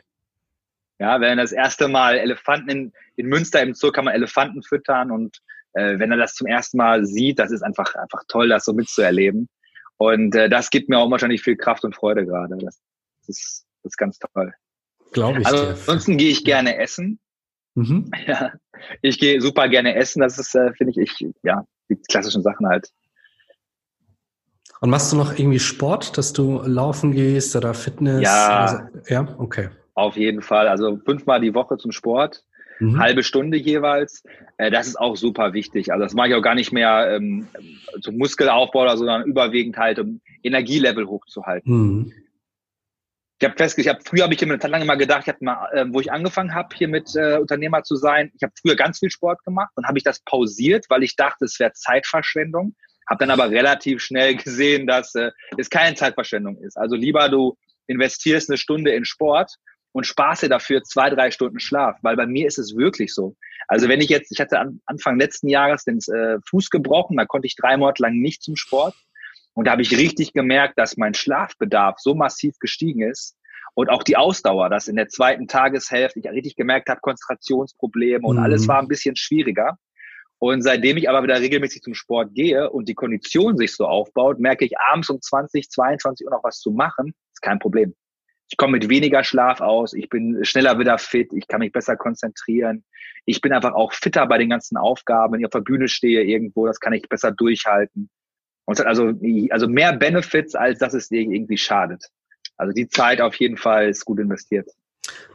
Ja, 0.98 1.20
wenn 1.20 1.38
das 1.38 1.52
erste 1.52 1.88
Mal 1.88 2.16
Elefanten 2.16 2.68
in, 2.68 2.92
in 3.16 3.26
Münster 3.26 3.62
im 3.62 3.74
Zoo 3.74 3.90
kann 3.90 4.04
man 4.04 4.14
Elefanten 4.14 4.62
füttern 4.62 5.10
und 5.10 5.38
äh, 5.74 5.98
wenn 5.98 6.10
er 6.10 6.18
das 6.18 6.34
zum 6.34 6.46
ersten 6.46 6.76
Mal 6.76 7.04
sieht, 7.04 7.38
das 7.38 7.50
ist 7.50 7.62
einfach, 7.62 7.94
einfach 7.94 8.22
toll, 8.28 8.48
das 8.48 8.64
so 8.64 8.72
mitzuerleben. 8.72 9.48
Und 9.96 10.34
äh, 10.34 10.48
das 10.48 10.70
gibt 10.70 10.88
mir 10.88 10.98
auch 10.98 11.10
wahrscheinlich 11.10 11.42
viel 11.42 11.56
Kraft 11.56 11.84
und 11.84 11.94
Freude 11.94 12.26
gerade. 12.26 12.56
Das, 12.58 12.80
das 13.26 13.38
ist, 13.38 13.66
das 13.82 13.92
ist 13.92 13.96
ganz 13.96 14.18
toll. 14.18 14.52
Glaube 15.12 15.40
ich. 15.40 15.46
Also, 15.46 15.64
dir. 15.64 15.70
ansonsten 15.70 16.16
gehe 16.16 16.30
ich 16.30 16.44
gerne 16.44 16.78
essen. 16.78 17.18
Mhm. 17.74 18.10
Ja, 18.26 18.52
ich 19.00 19.18
gehe 19.18 19.40
super 19.40 19.68
gerne 19.68 19.94
essen. 19.94 20.20
Das 20.20 20.38
ist, 20.38 20.54
äh, 20.54 20.72
finde 20.74 20.92
ich, 20.92 21.20
ich, 21.20 21.28
ja, 21.42 21.64
die 21.88 21.96
klassischen 21.96 22.42
Sachen 22.42 22.66
halt. 22.66 22.90
Und 24.80 24.90
machst 24.90 25.12
du 25.12 25.16
noch 25.16 25.38
irgendwie 25.38 25.60
Sport, 25.60 26.18
dass 26.18 26.32
du 26.32 26.60
laufen 26.64 27.12
gehst 27.12 27.54
oder 27.54 27.72
Fitness? 27.72 28.22
Ja. 28.22 28.58
Also, 28.58 28.78
ja, 29.08 29.34
okay. 29.38 29.68
Auf 29.94 30.16
jeden 30.16 30.42
Fall. 30.42 30.68
Also 30.68 30.98
fünfmal 31.04 31.40
die 31.40 31.54
Woche 31.54 31.76
zum 31.76 31.92
Sport. 31.92 32.44
Mhm. 32.80 32.98
Halbe 32.98 33.22
Stunde 33.22 33.56
jeweils. 33.56 34.24
Äh, 34.56 34.70
das 34.70 34.88
ist 34.88 34.98
auch 34.98 35.16
super 35.16 35.52
wichtig. 35.52 35.92
Also 35.92 36.02
das 36.02 36.14
mache 36.14 36.28
ich 36.28 36.34
auch 36.34 36.42
gar 36.42 36.56
nicht 36.56 36.72
mehr 36.72 37.16
ähm, 37.16 37.46
zum 38.00 38.16
Muskelaufbau, 38.18 38.96
sondern 38.96 39.24
überwiegend 39.24 39.76
halt, 39.76 40.00
um 40.00 40.20
Energielevel 40.42 41.06
hochzuhalten. 41.06 41.72
Mhm. 41.72 42.12
Ich 43.42 43.48
habe 43.48 43.56
festgestellt, 43.56 43.98
ich 43.98 44.04
hab, 44.04 44.08
früher 44.08 44.22
habe 44.22 44.34
ich 44.34 44.40
immer 44.40 44.52
eine 44.52 44.60
Zeit 44.60 44.70
lang 44.70 44.82
immer 44.82 44.96
gedacht, 44.96 45.22
ich 45.22 45.28
hab 45.28 45.42
mal, 45.42 45.68
äh, 45.72 45.84
wo 45.88 45.98
ich 45.98 46.12
angefangen 46.12 46.54
habe, 46.54 46.68
hier 46.76 46.86
mit 46.86 47.16
äh, 47.16 47.38
Unternehmer 47.38 47.82
zu 47.82 47.96
sein, 47.96 48.30
ich 48.36 48.42
habe 48.44 48.52
früher 48.56 48.76
ganz 48.76 49.00
viel 49.00 49.10
Sport 49.10 49.42
gemacht 49.42 49.72
und 49.74 49.84
habe 49.88 49.98
ich 49.98 50.04
das 50.04 50.20
pausiert, 50.20 50.86
weil 50.90 51.02
ich 51.02 51.16
dachte, 51.16 51.46
es 51.46 51.58
wäre 51.58 51.72
Zeitverschwendung. 51.72 52.76
Habe 53.10 53.18
dann 53.18 53.32
aber 53.32 53.50
relativ 53.50 54.00
schnell 54.00 54.36
gesehen, 54.44 54.86
dass 54.86 55.16
äh, 55.16 55.32
es 55.58 55.70
keine 55.70 55.96
Zeitverschwendung 55.96 56.56
ist. 56.58 56.76
Also 56.76 56.94
lieber 56.94 57.28
du 57.28 57.58
investierst 57.88 58.48
eine 58.48 58.58
Stunde 58.58 58.92
in 58.92 59.04
Sport 59.04 59.56
und 59.90 60.06
sparst 60.06 60.44
dir 60.44 60.48
dafür 60.48 60.84
zwei, 60.84 61.10
drei 61.10 61.32
Stunden 61.32 61.58
Schlaf, 61.58 61.98
weil 62.02 62.14
bei 62.14 62.26
mir 62.26 62.46
ist 62.46 62.58
es 62.58 62.76
wirklich 62.76 63.12
so. 63.12 63.34
Also 63.66 63.88
wenn 63.88 64.00
ich 64.00 64.08
jetzt, 64.08 64.30
ich 64.30 64.40
hatte 64.40 64.60
Anfang 64.86 65.18
letzten 65.18 65.48
Jahres 65.48 65.82
den 65.82 65.98
äh, 66.14 66.38
Fuß 66.48 66.70
gebrochen, 66.70 67.16
da 67.16 67.26
konnte 67.26 67.48
ich 67.48 67.56
drei 67.56 67.76
Monate 67.76 68.04
lang 68.04 68.20
nicht 68.20 68.44
zum 68.44 68.54
Sport. 68.54 68.94
Und 69.54 69.66
da 69.66 69.72
habe 69.72 69.82
ich 69.82 69.96
richtig 69.96 70.32
gemerkt, 70.32 70.78
dass 70.78 70.96
mein 70.96 71.14
Schlafbedarf 71.14 71.98
so 71.98 72.14
massiv 72.14 72.58
gestiegen 72.58 73.02
ist 73.02 73.36
und 73.74 73.90
auch 73.90 74.02
die 74.02 74.16
Ausdauer, 74.16 74.70
dass 74.70 74.88
in 74.88 74.96
der 74.96 75.08
zweiten 75.08 75.46
Tageshälfte 75.46 76.20
ich 76.20 76.26
richtig 76.26 76.56
gemerkt 76.56 76.88
habe, 76.88 77.00
Konzentrationsprobleme 77.00 78.26
und 78.26 78.36
mhm. 78.36 78.42
alles 78.42 78.68
war 78.68 78.78
ein 78.78 78.88
bisschen 78.88 79.16
schwieriger. 79.16 79.78
Und 80.38 80.62
seitdem 80.62 80.96
ich 80.96 81.08
aber 81.08 81.22
wieder 81.22 81.40
regelmäßig 81.40 81.82
zum 81.82 81.94
Sport 81.94 82.34
gehe 82.34 82.68
und 82.68 82.88
die 82.88 82.94
Kondition 82.94 83.56
sich 83.56 83.76
so 83.76 83.86
aufbaut, 83.86 84.40
merke 84.40 84.64
ich 84.64 84.76
abends 84.90 85.08
um 85.08 85.20
20, 85.20 85.70
22 85.70 86.26
Uhr 86.26 86.32
noch 86.32 86.42
was 86.42 86.58
zu 86.58 86.72
machen, 86.72 87.14
ist 87.32 87.42
kein 87.42 87.60
Problem. 87.60 87.94
Ich 88.50 88.56
komme 88.56 88.72
mit 88.72 88.88
weniger 88.88 89.22
Schlaf 89.22 89.60
aus, 89.60 89.94
ich 89.94 90.08
bin 90.08 90.44
schneller 90.44 90.78
wieder 90.78 90.98
fit, 90.98 91.32
ich 91.32 91.46
kann 91.46 91.60
mich 91.60 91.72
besser 91.72 91.96
konzentrieren. 91.96 92.84
Ich 93.24 93.40
bin 93.40 93.52
einfach 93.52 93.72
auch 93.72 93.92
fitter 93.92 94.26
bei 94.26 94.36
den 94.36 94.50
ganzen 94.50 94.76
Aufgaben, 94.76 95.32
wenn 95.32 95.40
ich 95.40 95.46
auf 95.46 95.52
der 95.52 95.60
Bühne 95.60 95.86
stehe 95.86 96.22
irgendwo, 96.24 96.66
das 96.66 96.80
kann 96.80 96.92
ich 96.92 97.08
besser 97.08 97.30
durchhalten. 97.30 98.10
Und 98.64 98.74
es 98.74 98.80
hat 98.80 98.86
also, 98.86 99.12
also 99.50 99.68
mehr 99.68 99.92
Benefits, 99.96 100.54
als 100.54 100.78
dass 100.78 100.94
es 100.94 101.08
dir 101.08 101.20
irgendwie 101.20 101.58
schadet. 101.58 102.04
Also 102.56 102.72
die 102.72 102.88
Zeit 102.88 103.20
auf 103.20 103.34
jeden 103.36 103.56
Fall 103.56 103.88
ist 103.88 104.04
gut 104.04 104.20
investiert. 104.20 104.68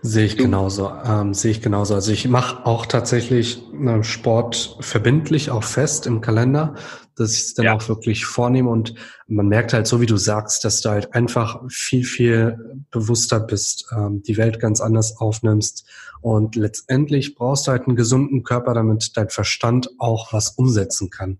Sehe 0.02 0.26
ich 0.26 0.38
genauso. 0.38 0.92
Ähm, 1.06 1.34
sehe 1.34 1.52
ich 1.52 1.62
genauso. 1.62 1.96
Also 1.96 2.12
ich 2.12 2.28
mache 2.28 2.66
auch 2.66 2.86
tatsächlich 2.86 3.62
äh, 3.74 4.04
Sport 4.04 4.78
verbindlich 4.80 5.50
auch 5.50 5.64
fest 5.64 6.08
im 6.08 6.22
Kalender, 6.22 6.76
dass 7.16 7.34
ich 7.34 7.40
es 7.40 7.54
dann 7.56 7.66
ja. 7.66 7.74
auch 7.76 7.90
wirklich 7.90 8.26
vornehme 8.26 8.70
und 8.70 8.96
man 9.28 9.48
merkt 9.48 9.74
halt 9.74 9.88
so, 9.88 10.00
wie 10.00 10.06
du 10.06 10.16
sagst, 10.16 10.64
dass 10.64 10.82
du 10.82 10.90
halt 10.90 11.14
einfach 11.14 11.62
viel, 11.70 12.06
viel 12.06 12.86
bewusster 12.92 13.40
bist, 13.40 13.88
ähm, 13.92 14.22
die 14.22 14.38
Welt 14.38 14.60
ganz 14.60 14.80
anders 14.80 15.18
aufnimmst 15.18 15.86
und 16.22 16.56
letztendlich 16.56 17.36
brauchst 17.36 17.68
du 17.68 17.72
halt 17.72 17.88
einen 17.88 17.96
gesunden 17.96 18.44
Körper, 18.44 18.74
damit 18.74 19.18
dein 19.18 19.30
Verstand 19.30 19.90
auch 19.98 20.32
was 20.32 20.52
umsetzen 20.52 21.10
kann. 21.10 21.40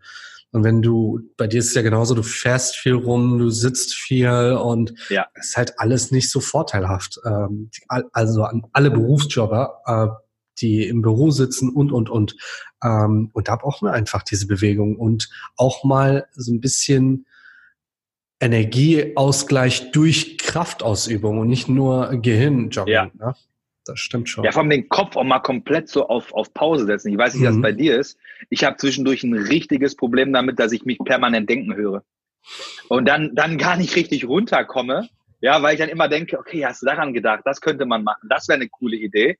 Und 0.57 0.63
wenn 0.63 0.81
du, 0.81 1.19
bei 1.37 1.45
dir 1.45 1.59
ist 1.59 1.67
es 1.67 1.75
ja 1.75 1.83
genauso, 1.83 2.15
du 2.15 2.23
fährst 2.23 2.77
viel 2.77 2.95
rum, 2.95 3.37
du 3.37 3.51
sitzt 3.51 3.93
viel 3.93 4.57
und 4.59 4.91
ja. 5.09 5.27
es 5.35 5.49
ist 5.49 5.57
halt 5.57 5.79
alles 5.79 6.09
nicht 6.09 6.31
so 6.31 6.39
vorteilhaft. 6.39 7.19
Ähm, 7.23 7.69
also 8.11 8.41
an 8.41 8.63
alle 8.73 8.89
Berufsjobber, 8.89 9.81
äh, 9.85 10.07
die 10.59 10.87
im 10.87 11.03
Büro 11.03 11.29
sitzen 11.29 11.69
und, 11.69 11.91
und, 11.91 12.09
und. 12.09 12.35
Ähm, 12.83 13.29
und 13.33 13.47
da 13.47 13.55
brauchen 13.55 13.87
wir 13.87 13.93
einfach 13.93 14.23
diese 14.23 14.47
Bewegung 14.47 14.95
und 14.95 15.29
auch 15.57 15.83
mal 15.83 16.25
so 16.33 16.51
ein 16.51 16.59
bisschen 16.59 17.27
Energieausgleich 18.39 19.91
durch 19.91 20.39
Kraftausübung 20.39 21.37
und 21.37 21.49
nicht 21.49 21.69
nur 21.69 22.15
Gehirnjogging. 22.19 22.91
Ja. 22.91 23.11
Ne? 23.13 23.35
Das 23.88 24.00
stimmt 24.00 24.30
schon. 24.30 24.43
Ja, 24.43 24.52
vor 24.52 24.62
allem 24.62 24.69
den 24.69 24.89
Kopf 24.89 25.15
auch 25.15 25.23
mal 25.23 25.39
komplett 25.39 25.89
so 25.89 26.08
auf, 26.08 26.34
auf 26.34 26.54
Pause 26.54 26.86
setzen. 26.86 27.12
Ich 27.12 27.17
weiß 27.17 27.34
nicht, 27.34 27.43
wie 27.43 27.47
mhm. 27.47 27.54
das 27.54 27.62
bei 27.62 27.71
dir 27.71 27.97
ist. 27.97 28.17
Ich 28.50 28.63
habe 28.63 28.78
zwischendurch 28.78 29.23
ein 29.23 29.34
richtiges 29.34 29.95
Problem 29.95 30.34
damit, 30.34 30.60
dass 30.60 30.71
ich 30.71 30.86
mich 30.86 31.00
permanent 31.00 31.50
denken 31.50 31.76
höre. 31.76 32.04
Und 32.89 33.08
dann, 33.08 33.36
dann 33.36 33.58
gar 33.58 33.78
nicht 33.78 33.95
richtig 33.95 34.28
runterkomme. 34.28 35.10
Ja, 35.39 35.62
weil 35.62 35.73
ich 35.73 35.80
dann 35.80 35.89
immer 35.89 36.08
denke, 36.08 36.39
okay, 36.39 36.65
hast 36.65 36.82
du 36.82 36.88
daran 36.88 37.13
gedacht, 37.13 37.41
das 37.45 37.62
könnte 37.62 37.86
man 37.86 38.04
machen, 38.04 38.28
das 38.28 38.47
wäre 38.47 38.56
eine 38.56 38.69
coole 38.69 38.97
Idee. 38.97 39.38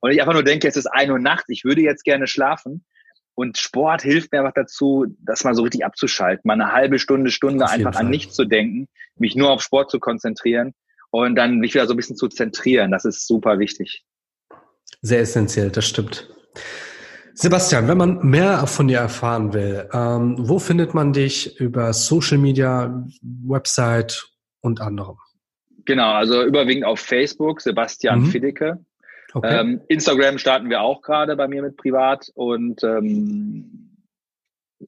Und 0.00 0.12
ich 0.12 0.20
einfach 0.20 0.32
nur 0.32 0.44
denke, 0.44 0.68
es 0.68 0.76
ist 0.76 0.86
ein 0.86 1.10
Uhr 1.10 1.18
nachts, 1.18 1.48
ich 1.48 1.64
würde 1.64 1.82
jetzt 1.82 2.04
gerne 2.04 2.28
schlafen. 2.28 2.84
Und 3.34 3.58
Sport 3.58 4.02
hilft 4.02 4.32
mir 4.32 4.40
einfach 4.40 4.54
dazu, 4.54 5.06
das 5.18 5.42
mal 5.44 5.54
so 5.54 5.62
richtig 5.62 5.84
abzuschalten, 5.84 6.42
mal 6.46 6.54
eine 6.54 6.72
halbe 6.72 6.98
Stunde, 6.98 7.30
Stunde 7.30 7.68
einfach 7.68 7.94
Fall. 7.94 8.04
an 8.04 8.10
nichts 8.10 8.34
zu 8.34 8.44
denken, 8.44 8.86
mich 9.16 9.34
nur 9.34 9.50
auf 9.50 9.62
Sport 9.62 9.90
zu 9.90 9.98
konzentrieren 9.98 10.74
und 11.10 11.34
dann 11.36 11.58
mich 11.58 11.74
wieder 11.74 11.86
so 11.86 11.94
ein 11.94 11.96
bisschen 11.96 12.16
zu 12.16 12.28
zentrieren. 12.28 12.90
Das 12.90 13.04
ist 13.04 13.26
super 13.26 13.58
wichtig. 13.58 14.04
Sehr 15.02 15.20
essentiell, 15.20 15.70
das 15.70 15.86
stimmt. 15.86 16.28
Sebastian, 17.34 17.88
wenn 17.88 17.96
man 17.96 18.18
mehr 18.26 18.66
von 18.66 18.88
dir 18.88 18.98
erfahren 18.98 19.52
will, 19.54 19.88
ähm, 19.92 20.36
wo 20.38 20.58
findet 20.58 20.94
man 20.94 21.12
dich 21.12 21.58
über 21.58 21.92
Social 21.92 22.38
Media, 22.38 23.04
Website 23.22 24.28
und 24.60 24.80
anderem? 24.80 25.16
Genau, 25.86 26.12
also 26.12 26.44
überwiegend 26.44 26.84
auf 26.84 27.00
Facebook, 27.00 27.60
Sebastian 27.60 28.20
mhm. 28.20 28.26
Fiddeke. 28.26 28.84
Okay. 29.32 29.60
Ähm, 29.60 29.80
Instagram 29.88 30.38
starten 30.38 30.68
wir 30.68 30.82
auch 30.82 31.02
gerade 31.02 31.36
bei 31.36 31.48
mir 31.48 31.62
mit 31.62 31.76
privat 31.76 32.28
und 32.34 32.82
ähm, 32.82 33.96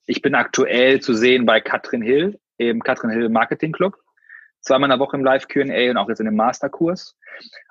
ich 0.06 0.20
bin 0.20 0.34
aktuell 0.34 1.00
zu 1.00 1.14
sehen 1.14 1.46
bei 1.46 1.60
Katrin 1.60 2.02
Hill, 2.02 2.38
im 2.58 2.82
Katrin 2.82 3.10
Hill 3.10 3.28
Marketing 3.28 3.72
Club 3.72 3.94
zweimal 4.62 4.88
in 4.88 4.98
der 4.98 5.00
Woche 5.00 5.16
im 5.16 5.24
Live-QA 5.24 5.90
und 5.90 5.96
auch 5.96 6.08
jetzt 6.08 6.20
in 6.20 6.26
dem 6.26 6.36
Masterkurs. 6.36 7.16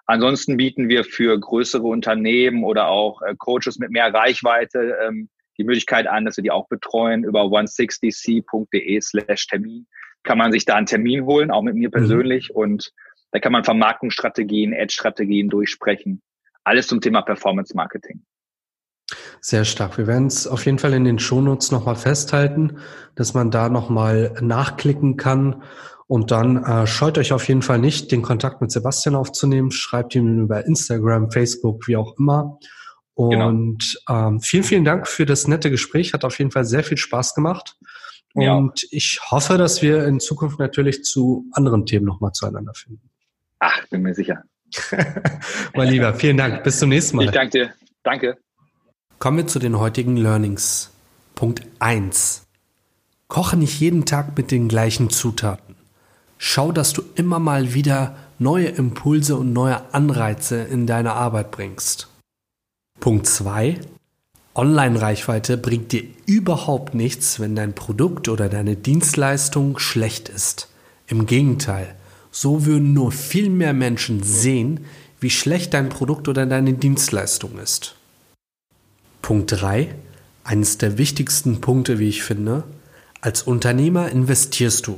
Ansonsten 0.06 0.58
bieten 0.58 0.90
wir 0.90 1.04
für 1.04 1.40
größere 1.40 1.84
Unternehmen 1.84 2.64
oder 2.64 2.88
auch 2.88 3.22
äh, 3.22 3.36
Coaches 3.38 3.80
mit 3.80 3.92
mehr 3.92 4.14
Reichweite 4.14 4.98
ähm, 5.02 5.30
die 5.58 5.64
Möglichkeit 5.64 6.08
an, 6.08 6.26
dass 6.26 6.38
wir 6.38 6.44
die 6.44 6.52
auch 6.52 6.68
betreuen. 6.68 7.24
Über 7.24 7.42
160c.de 7.44 9.02
slash 9.02 9.48
Termin 9.48 9.88
kann 10.24 10.38
man 10.38 10.52
sich 10.52 10.66
da 10.66 10.76
einen 10.76 10.86
Termin 10.86 11.26
holen, 11.26 11.52
auch 11.52 11.62
mit 11.62 11.76
mir 11.76 11.90
mhm. 11.90 11.94
persönlich. 11.94 12.50
Mhm. 12.50 12.56
Und 12.56 12.92
da 13.32 13.40
kann 13.40 13.52
man 13.52 13.64
Vermarktungsstrategien, 13.64 14.74
Ad-Strategien 14.74 15.50
durchsprechen. 15.50 16.22
Alles 16.64 16.88
zum 16.88 17.02
Thema 17.02 17.22
Performance 17.22 17.76
Marketing. 17.76 18.24
Sehr 19.40 19.66
stark. 19.66 19.98
Wir 19.98 20.08
werden 20.08 20.28
es 20.28 20.48
auf 20.48 20.66
jeden 20.66 20.78
Fall 20.78 20.94
in 20.94 21.04
den 21.04 21.20
Shownotes 21.20 21.72
nochmal 21.72 21.96
festhalten, 21.96 22.78
dass 23.16 23.34
man 23.34 23.50
da 23.50 23.70
nochmal 23.70 24.36
nachklicken 24.42 25.18
kann 25.18 25.64
und 26.12 26.30
dann 26.30 26.62
äh, 26.66 26.88
scheut 26.88 27.18
euch 27.18 27.32
auf 27.32 27.48
jeden 27.48 27.62
Fall 27.62 27.80
nicht, 27.80 28.12
den 28.12 28.22
Kontakt 28.22 28.60
mit 28.60 28.70
Sebastian 28.70 29.16
aufzunehmen. 29.16 29.72
Schreibt 29.72 30.14
ihm 30.14 30.42
über 30.42 30.66
Instagram, 30.66 31.32
Facebook, 31.32 31.88
wie 31.88 31.96
auch 31.96 32.18
immer. 32.20 32.60
Genau. 33.16 33.48
Und 33.48 33.98
genau. 34.06 34.28
ähm, 34.28 34.42
vielen, 34.42 34.66
vielen 34.66 34.84
Dank 34.84 35.08
für 35.08 35.26
das 35.26 35.48
nette 35.48 35.72
Gespräch. 35.72 36.12
Hat 36.12 36.26
auf 36.26 36.38
jeden 36.38 36.52
Fall 36.52 36.66
sehr 36.66 36.84
viel 36.84 36.98
Spaß 36.98 37.34
gemacht. 37.34 37.78
Und 38.34 38.82
ja. 38.82 38.88
ich 38.92 39.22
hoffe, 39.32 39.58
dass 39.58 39.82
wir 39.82 40.06
in 40.06 40.20
Zukunft 40.20 40.60
natürlich 40.60 41.06
zu 41.06 41.46
anderen 41.54 41.86
Themen 41.86 42.08
nochmal 42.08 42.34
zueinander 42.34 42.74
finden. 42.74 43.10
Ach, 43.60 43.88
bin 43.88 44.02
mir 44.02 44.14
sicher. 44.14 44.44
mein 45.76 45.88
Lieber, 45.88 46.14
vielen 46.14 46.36
Dank. 46.36 46.62
Bis 46.66 46.80
zum 46.80 46.90
nächsten 46.90 47.16
Mal. 47.16 47.24
Ich 47.28 47.32
danke 47.32 47.52
dir. 47.52 47.74
Danke. 48.04 48.38
Kommen 49.18 49.38
wir 49.38 49.48
zu 49.48 49.60
den 49.60 49.80
heutigen 49.80 50.18
Learnings. 50.18 50.92
Punkt 51.36 51.62
1. 51.80 52.48
Koche 53.30 53.56
nicht 53.56 53.80
jeden 53.80 54.04
Tag 54.04 54.38
mit 54.38 54.52
den 54.52 54.68
gleichen 54.68 55.10
Zutaten. 55.10 55.71
Schau, 56.44 56.72
dass 56.72 56.92
du 56.92 57.04
immer 57.14 57.38
mal 57.38 57.76
wieder 57.76 58.16
neue 58.40 58.66
Impulse 58.66 59.36
und 59.36 59.54
neue 59.54 59.94
Anreize 59.94 60.56
in 60.56 60.88
deine 60.88 61.14
Arbeit 61.14 61.52
bringst. 61.52 62.08
Punkt 63.00 63.28
2. 63.28 63.80
Online-Reichweite 64.56 65.56
bringt 65.58 65.92
dir 65.92 66.04
überhaupt 66.26 66.96
nichts, 66.96 67.40
wenn 67.40 67.56
dein 67.56 67.76
Produkt 67.76 68.28
oder 68.28 68.50
deine 68.50 68.76
Dienstleistung 68.76 69.78
schlecht 69.78 70.30
ist. 70.30 70.68
Im 71.06 71.28
Gegenteil, 71.28 71.94
so 72.32 72.66
würden 72.66 72.92
nur 72.92 73.12
viel 73.12 73.52
mehr 73.52 73.74
Menschen 73.74 74.24
sehen, 74.24 74.86
wie 75.20 75.30
schlecht 75.30 75.76
dein 75.76 75.90
Produkt 75.90 76.28
oder 76.28 76.48
deine 76.48 76.74
Dienstleistung 76.74 77.60
ist. 77.60 77.96
Punkt 79.22 79.52
3. 79.62 79.94
Eines 80.44 80.80
der 80.80 80.98
wichtigsten 80.98 81.62
Punkte, 81.62 82.00
wie 82.00 82.10
ich 82.10 82.24
finde. 82.24 82.64
Als 83.22 83.44
Unternehmer 83.44 84.10
investierst 84.10 84.88
du 84.88 84.98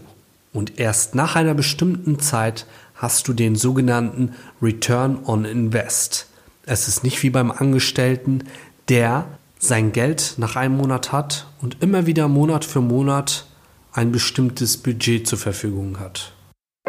und 0.53 0.79
erst 0.79 1.15
nach 1.15 1.35
einer 1.35 1.53
bestimmten 1.53 2.19
Zeit 2.19 2.65
hast 2.95 3.27
du 3.27 3.33
den 3.33 3.55
sogenannten 3.55 4.33
Return 4.61 5.19
on 5.25 5.45
Invest. 5.45 6.27
Es 6.65 6.87
ist 6.87 7.03
nicht 7.03 7.21
wie 7.23 7.29
beim 7.29 7.51
Angestellten, 7.51 8.43
der 8.87 9.25
sein 9.59 9.91
Geld 9.91 10.35
nach 10.37 10.55
einem 10.55 10.77
Monat 10.77 11.11
hat 11.11 11.47
und 11.61 11.81
immer 11.81 12.05
wieder 12.05 12.27
Monat 12.27 12.65
für 12.65 12.81
Monat 12.81 13.47
ein 13.91 14.11
bestimmtes 14.11 14.77
Budget 14.77 15.27
zur 15.27 15.39
Verfügung 15.39 15.99
hat. 15.99 16.33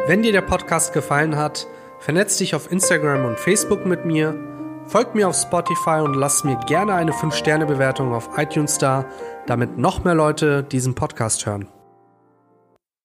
Wenn 0.07 0.23
dir 0.23 0.33
der 0.33 0.43
Podcast 0.43 0.93
gefallen 0.93 1.37
hat, 1.37 1.67
vernetz 2.01 2.37
dich 2.37 2.55
auf 2.55 2.71
Instagram 2.71 3.25
und 3.25 3.39
Facebook 3.39 3.87
mit 3.87 4.05
mir 4.05 4.35
Folgt 4.87 5.15
mir 5.15 5.29
auf 5.29 5.37
Spotify 5.37 6.01
und 6.03 6.15
lasst 6.15 6.45
mir 6.45 6.57
gerne 6.67 6.95
eine 6.95 7.13
5-Sterne-Bewertung 7.13 8.13
auf 8.13 8.29
iTunes 8.37 8.79
da, 8.79 9.07
damit 9.47 9.79
noch 9.79 10.05
mehr 10.05 10.15
Leute 10.15 10.63
diesen 10.63 10.95
Podcast 10.95 11.47
hören. 11.47 11.69